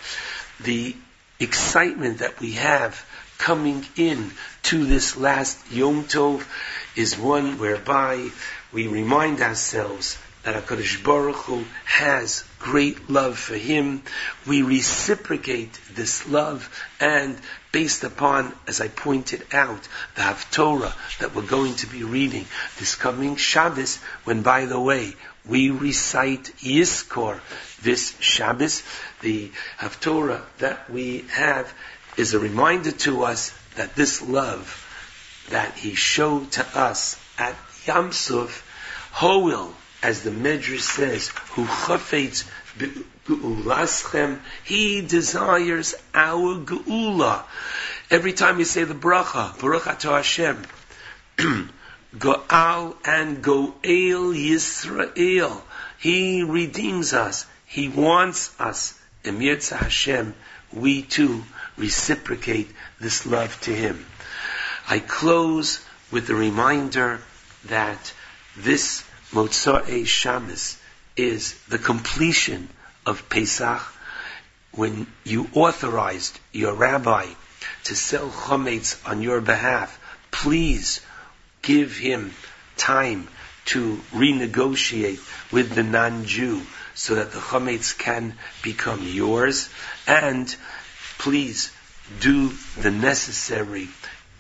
[0.60, 0.94] the
[1.40, 3.05] excitement that we have
[3.39, 4.31] coming in
[4.62, 6.47] to this last Yom Tov
[6.97, 8.31] is one whereby
[8.73, 10.16] we remind ourselves
[10.49, 14.02] that HaKadosh Baruch Hu has great love for him.
[14.47, 17.39] We reciprocate this love and
[17.70, 22.47] based upon, as I pointed out, the Haftorah that we're going to be reading
[22.78, 27.41] this coming Shabbos, when by the way, we recite Yizkor
[27.83, 28.83] this Shabbos,
[29.20, 31.70] the Haftorah that we have
[32.17, 34.86] is a reminder to us that this love
[35.51, 37.55] that he showed to us at
[37.86, 38.65] Yam Suf,
[39.12, 42.44] Hoil, as the Medrash says, who chafetz
[43.27, 47.43] geulaschem, he desires our geula.
[48.10, 50.62] Every time we say the bracha, Baruch Atah Hashem,
[52.18, 55.60] Goal and Goel Yisrael,
[55.99, 57.47] he redeems us.
[57.67, 58.99] He wants us.
[59.25, 60.35] Emir Hashem,
[60.73, 61.43] we too
[61.77, 62.70] reciprocate
[63.01, 64.07] this love to him.
[64.89, 67.20] I close with the reminder
[67.67, 68.12] that
[68.57, 70.78] this Motzai Shabbos
[71.15, 72.70] is the completion
[73.05, 73.82] of Pesach
[74.73, 77.26] when you authorized your rabbi
[77.84, 80.00] to sell chametz on your behalf.
[80.31, 81.02] Please
[81.60, 82.32] give him
[82.78, 83.28] time
[83.66, 85.20] to renegotiate
[85.52, 86.62] with the non-Jew
[86.94, 89.68] so that the chametz can become yours
[90.07, 90.57] and
[91.18, 91.70] please
[92.20, 93.89] do the necessary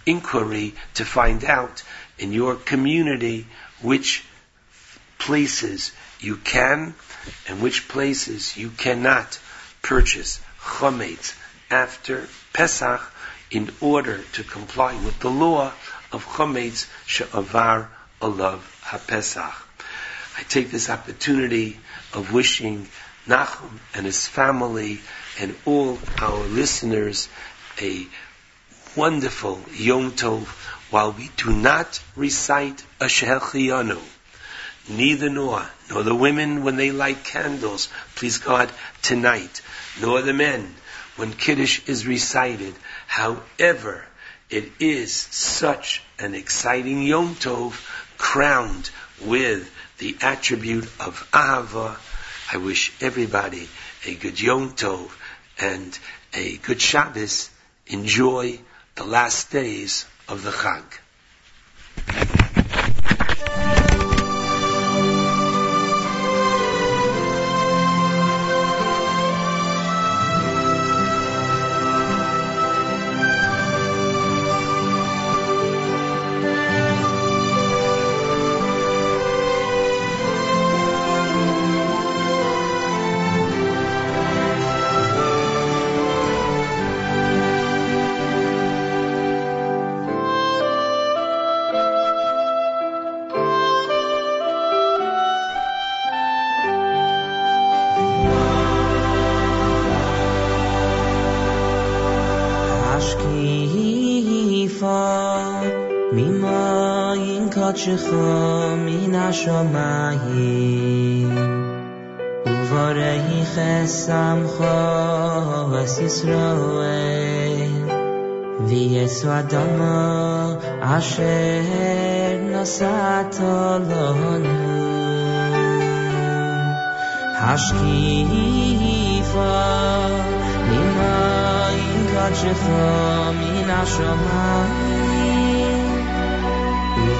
[0.06, 1.82] inquiry to find out
[2.18, 3.46] in your community
[3.82, 4.24] which
[5.18, 6.94] places you can
[7.48, 9.38] and which places you cannot
[9.82, 11.34] purchase chametz
[11.70, 13.00] after Pesach
[13.50, 15.72] in order to comply with the law
[16.12, 17.88] of chametz she'avar
[18.20, 19.54] alav haPesach.
[20.38, 21.78] I take this opportunity
[22.12, 22.88] of wishing
[23.26, 25.00] Nachum and his family
[25.38, 27.28] and all our listeners
[27.80, 28.06] a
[28.96, 30.46] wonderful Yom Tov
[30.90, 34.00] while we do not recite a Shehechiyanu
[34.88, 38.70] neither nor, nor the women when they light candles, please God,
[39.02, 39.62] tonight,
[40.00, 40.74] nor the men
[41.16, 42.74] when Kiddush is recited.
[43.06, 44.04] However,
[44.50, 47.74] it is such an exciting Yom Tov
[48.16, 51.96] crowned with the attribute of Ahava.
[52.52, 53.68] I wish everybody
[54.06, 55.10] a good Yom Tov
[55.58, 55.98] and
[56.34, 57.50] a good Shabbos.
[57.88, 58.58] Enjoy
[58.94, 62.37] the last days of the Chag.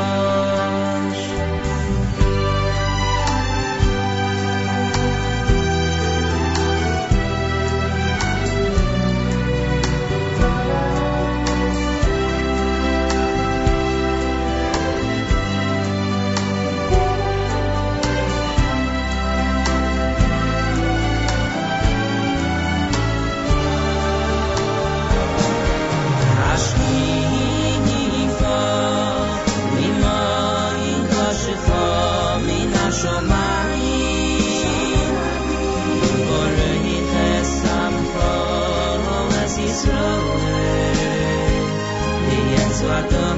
[42.93, 43.32] mata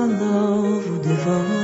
[0.00, 1.60] allant vous dévorage.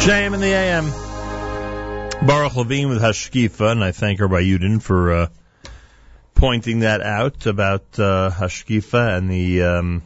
[0.00, 0.90] JM in the AM.
[2.26, 5.26] Baruch Levine with Hashkifa, and I thank Rabbi Yudin for uh,
[6.34, 10.02] pointing that out about uh, Hashkifa and the um,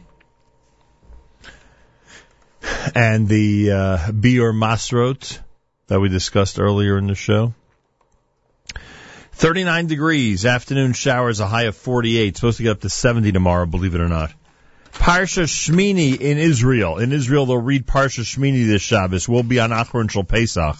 [2.93, 5.39] and the uh, Biur Masrot
[5.87, 7.53] that we discussed earlier in the show.
[9.33, 12.35] 39 degrees, afternoon showers, a high of 48.
[12.37, 14.31] Supposed to get up to 70 tomorrow, believe it or not.
[14.93, 16.99] Parsha Shmini in Israel.
[16.99, 19.27] In Israel, they'll read Parsha Shmini this Shabbos.
[19.27, 20.77] We'll be on Acharon Shel Pesach.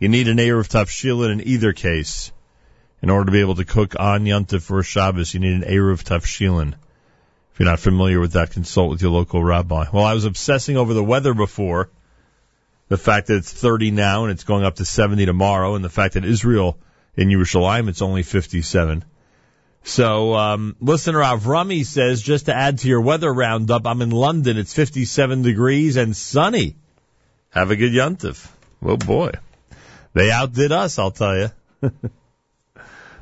[0.00, 2.32] You need an Eruv Tavshilin in either case.
[3.02, 6.02] In order to be able to cook on Yontif for Shabbos, you need an Eruv
[6.02, 6.72] Tavshilin.
[7.52, 9.84] If you're not familiar with that, consult with your local rabbi.
[9.92, 11.90] Well, I was obsessing over the weather before.
[12.88, 15.88] The fact that it's 30 now and it's going up to 70 tomorrow, and the
[15.88, 16.78] fact that Israel
[17.16, 19.04] in Yerushalayim it's only 57.
[19.86, 24.56] So, um, listener Avrami says, just to add to your weather roundup, I'm in London.
[24.56, 26.76] It's 57 degrees and sunny.
[27.50, 28.50] Have a good yuntif.
[28.82, 29.32] Oh boy.
[30.14, 31.50] They outdid us, I'll tell you.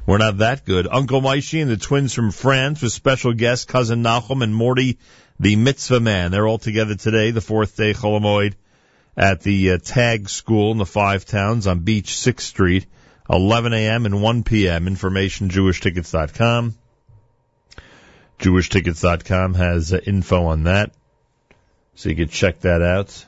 [0.07, 0.89] We're not that good.
[0.91, 4.99] Uncle Moishy and the twins from France with special guest cousin Nachum and Morty,
[5.39, 6.31] the mitzvah man.
[6.31, 8.55] They're all together today, the fourth day Chol Hamoed
[9.17, 12.87] at the uh, Tag School in the Five Towns on Beach 6th Street.
[13.31, 14.05] 11 a.m.
[14.07, 14.87] and 1 p.m.
[14.87, 16.75] Information JewishTickets.com.
[18.39, 20.91] JewishTickets.com has uh, info on that,
[21.95, 23.25] so you can check that out.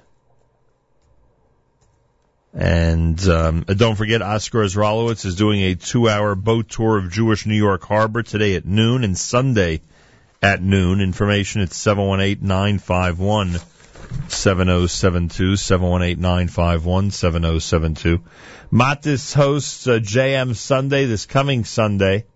[2.52, 7.46] And um, uh, don't forget, Oscar Israelowitz is doing a two-hour boat tour of Jewish
[7.46, 9.80] New York Harbor today at noon and Sunday
[10.42, 11.00] at noon.
[11.00, 13.64] Information at 718-951
[14.28, 18.20] 7072 718-951 7072.
[18.72, 22.26] Matis hosts uh, JM Sunday this coming Sunday,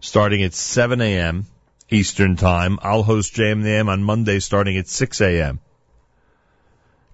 [0.00, 1.46] starting at 7 a.m.
[1.90, 2.78] Eastern Time.
[2.82, 5.60] I'll host JM the AM on Monday starting at 6 a.m.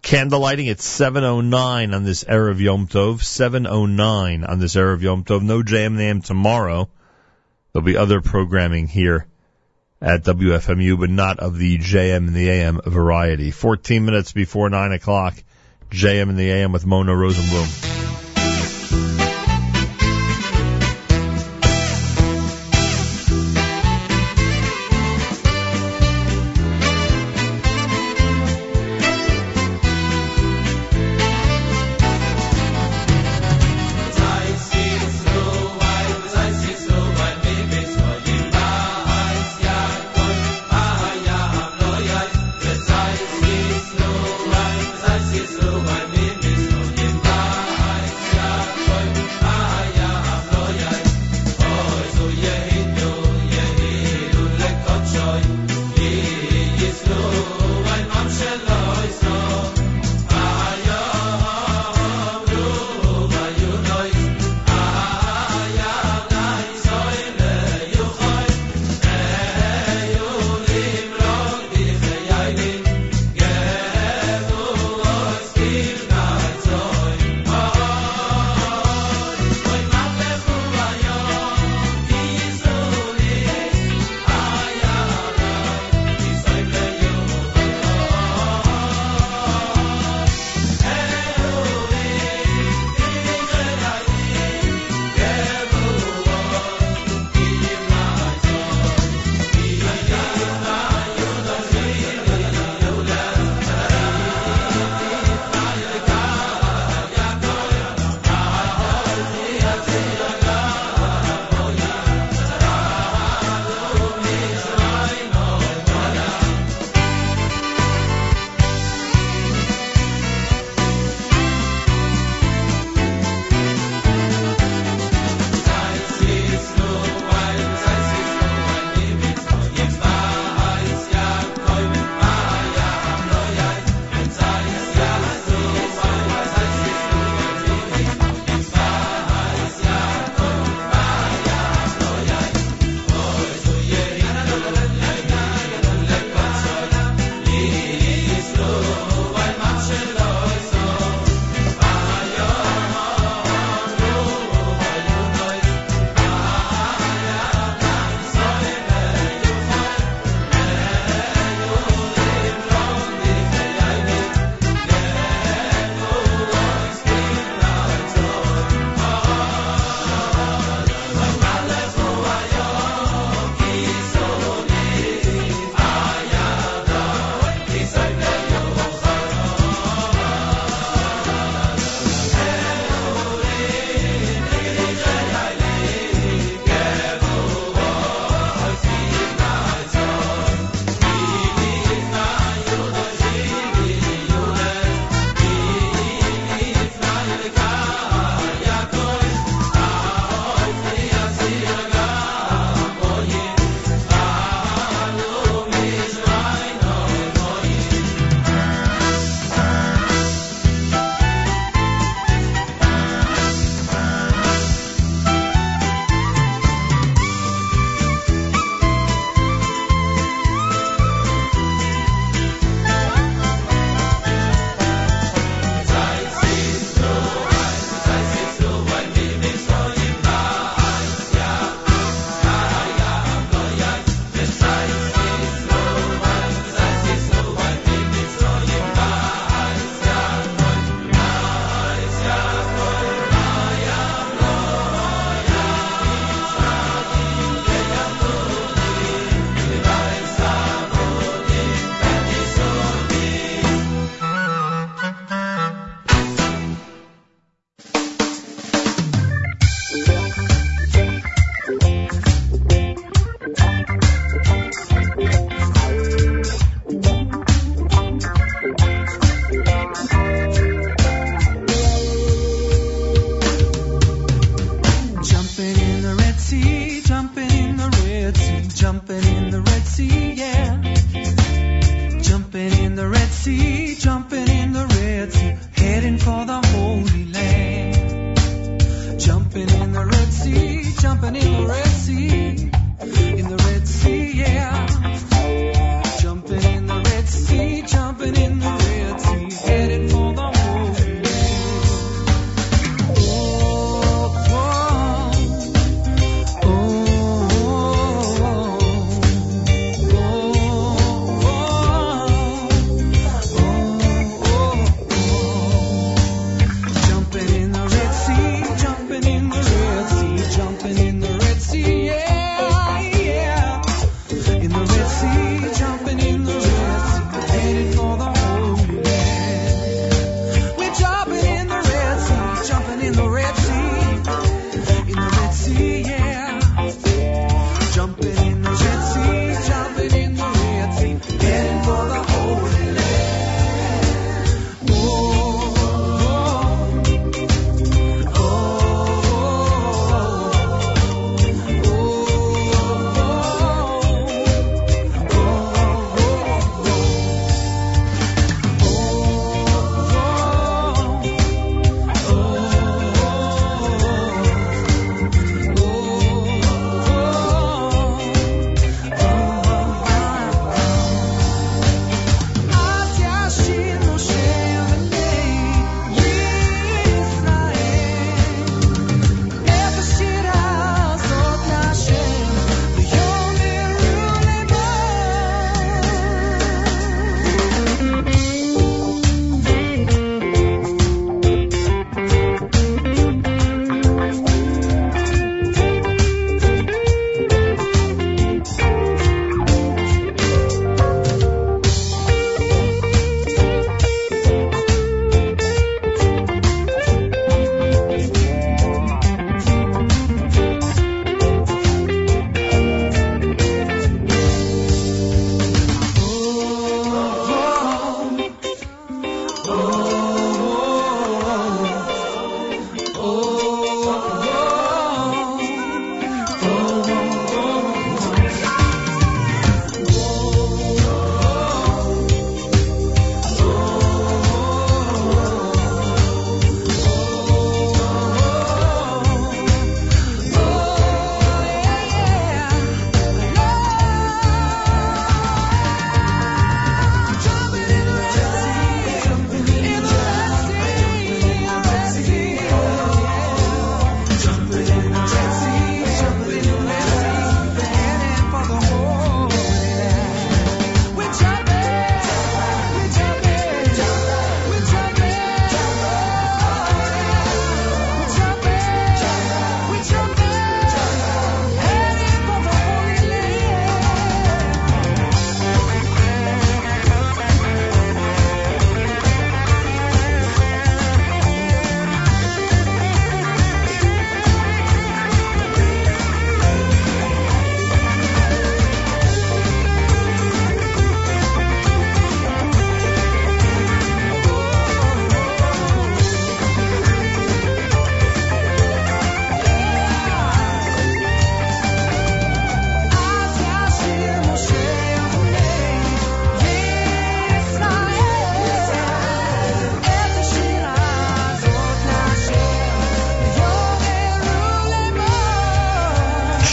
[0.02, 3.20] Candlelighting at 7.09 on this Erev Yom Tov.
[3.20, 5.42] 7.09 on this Erev Yom Tov.
[5.42, 6.88] No JM the AM tomorrow.
[7.72, 9.26] There'll be other programming here
[10.00, 13.50] at WFMU, but not of the JM and the AM variety.
[13.50, 15.34] 14 minutes before 9 o'clock,
[15.90, 17.87] JM and the AM with Mona Rosenblum.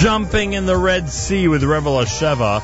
[0.01, 2.61] Jumping in the Red Sea with Revelasheva.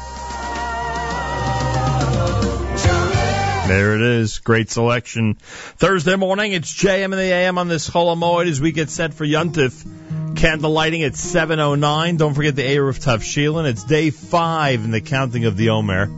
[3.69, 4.39] There it is.
[4.39, 5.35] Great selection.
[5.35, 9.13] Thursday morning, it's JM and the AM on this Chol Hamoed as we get set
[9.13, 10.35] for Yuntif.
[10.35, 12.17] Candle lighting at 7.09.
[12.17, 13.65] Don't forget the Eruv Tavshilin.
[13.65, 16.09] It's day five in the counting of the Omer.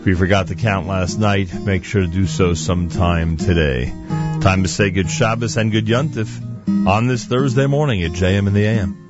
[0.00, 3.92] If you forgot to count last night, make sure to do so sometime today.
[4.40, 8.56] Time to say good Shabbos and good Yuntif on this Thursday morning at JM and
[8.56, 9.03] the AM.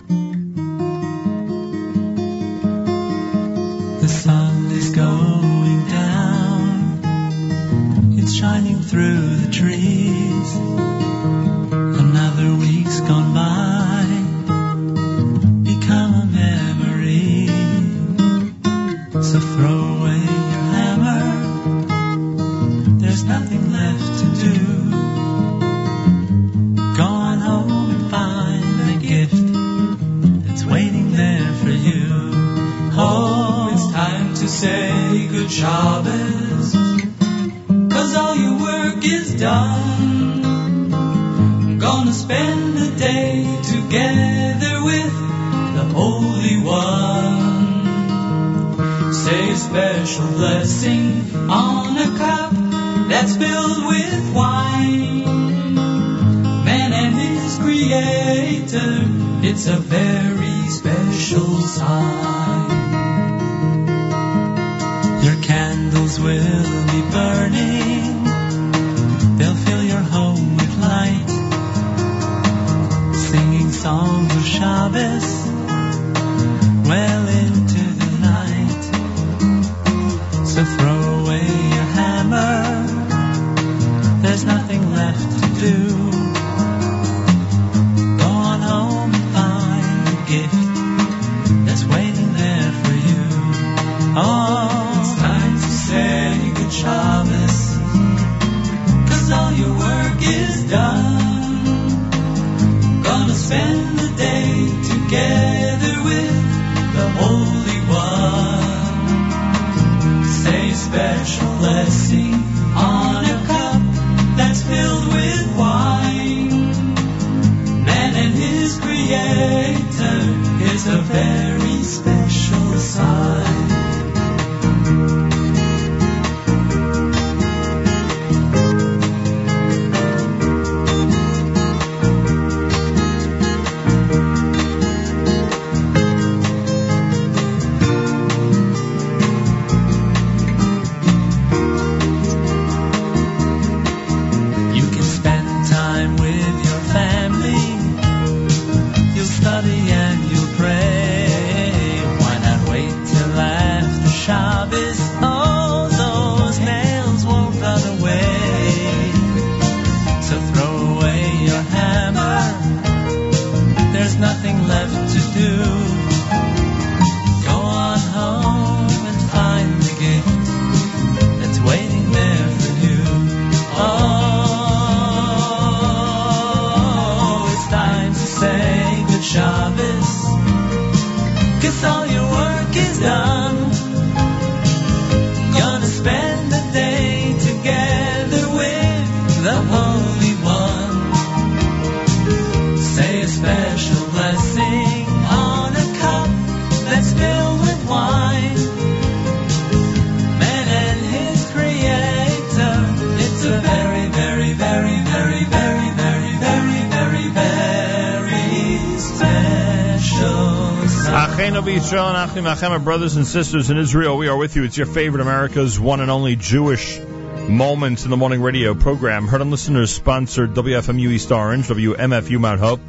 [211.96, 214.16] And Achim brothers and sisters in Israel.
[214.16, 214.64] We are with you.
[214.64, 219.28] It's your favorite America's one and only Jewish Moments in the Morning radio program.
[219.28, 222.80] Heard on listeners sponsored WFMU East Orange, WMFU Mount Hope,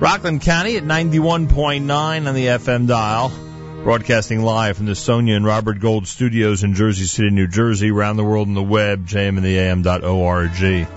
[0.00, 3.28] Rockland County at 91.9 on the FM dial.
[3.84, 8.16] Broadcasting live from the Sonia and Robert Gold studios in Jersey City, New Jersey, around
[8.16, 10.88] the world on the web, jmintheam.org.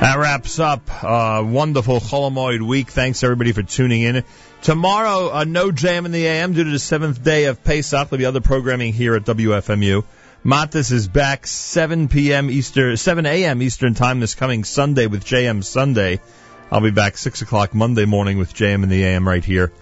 [0.00, 2.90] That wraps up a wonderful Chol Hamoed week.
[2.90, 4.24] Thanks everybody for tuning in.
[4.62, 8.08] Tomorrow, uh, no jam in the AM due to the seventh day of Pesach.
[8.08, 10.04] There'll be other programming here at WFMU.
[10.44, 12.50] Matis is back 7 p.m.
[12.50, 13.62] Eastern, 7 a.m.
[13.62, 16.20] Eastern time this coming Sunday with JM Sunday.
[16.70, 19.72] I'll be back 6 o'clock Monday morning with JM in the AM right here.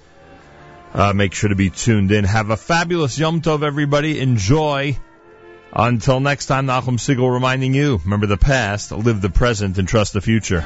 [0.93, 2.25] Uh, make sure to be tuned in.
[2.25, 4.21] Have a fabulous Yom Tov, everybody.
[4.21, 4.97] Enjoy.
[5.77, 10.13] Until next time, Nachum Segal reminding you, remember the past, live the present, and trust
[10.13, 10.65] the future.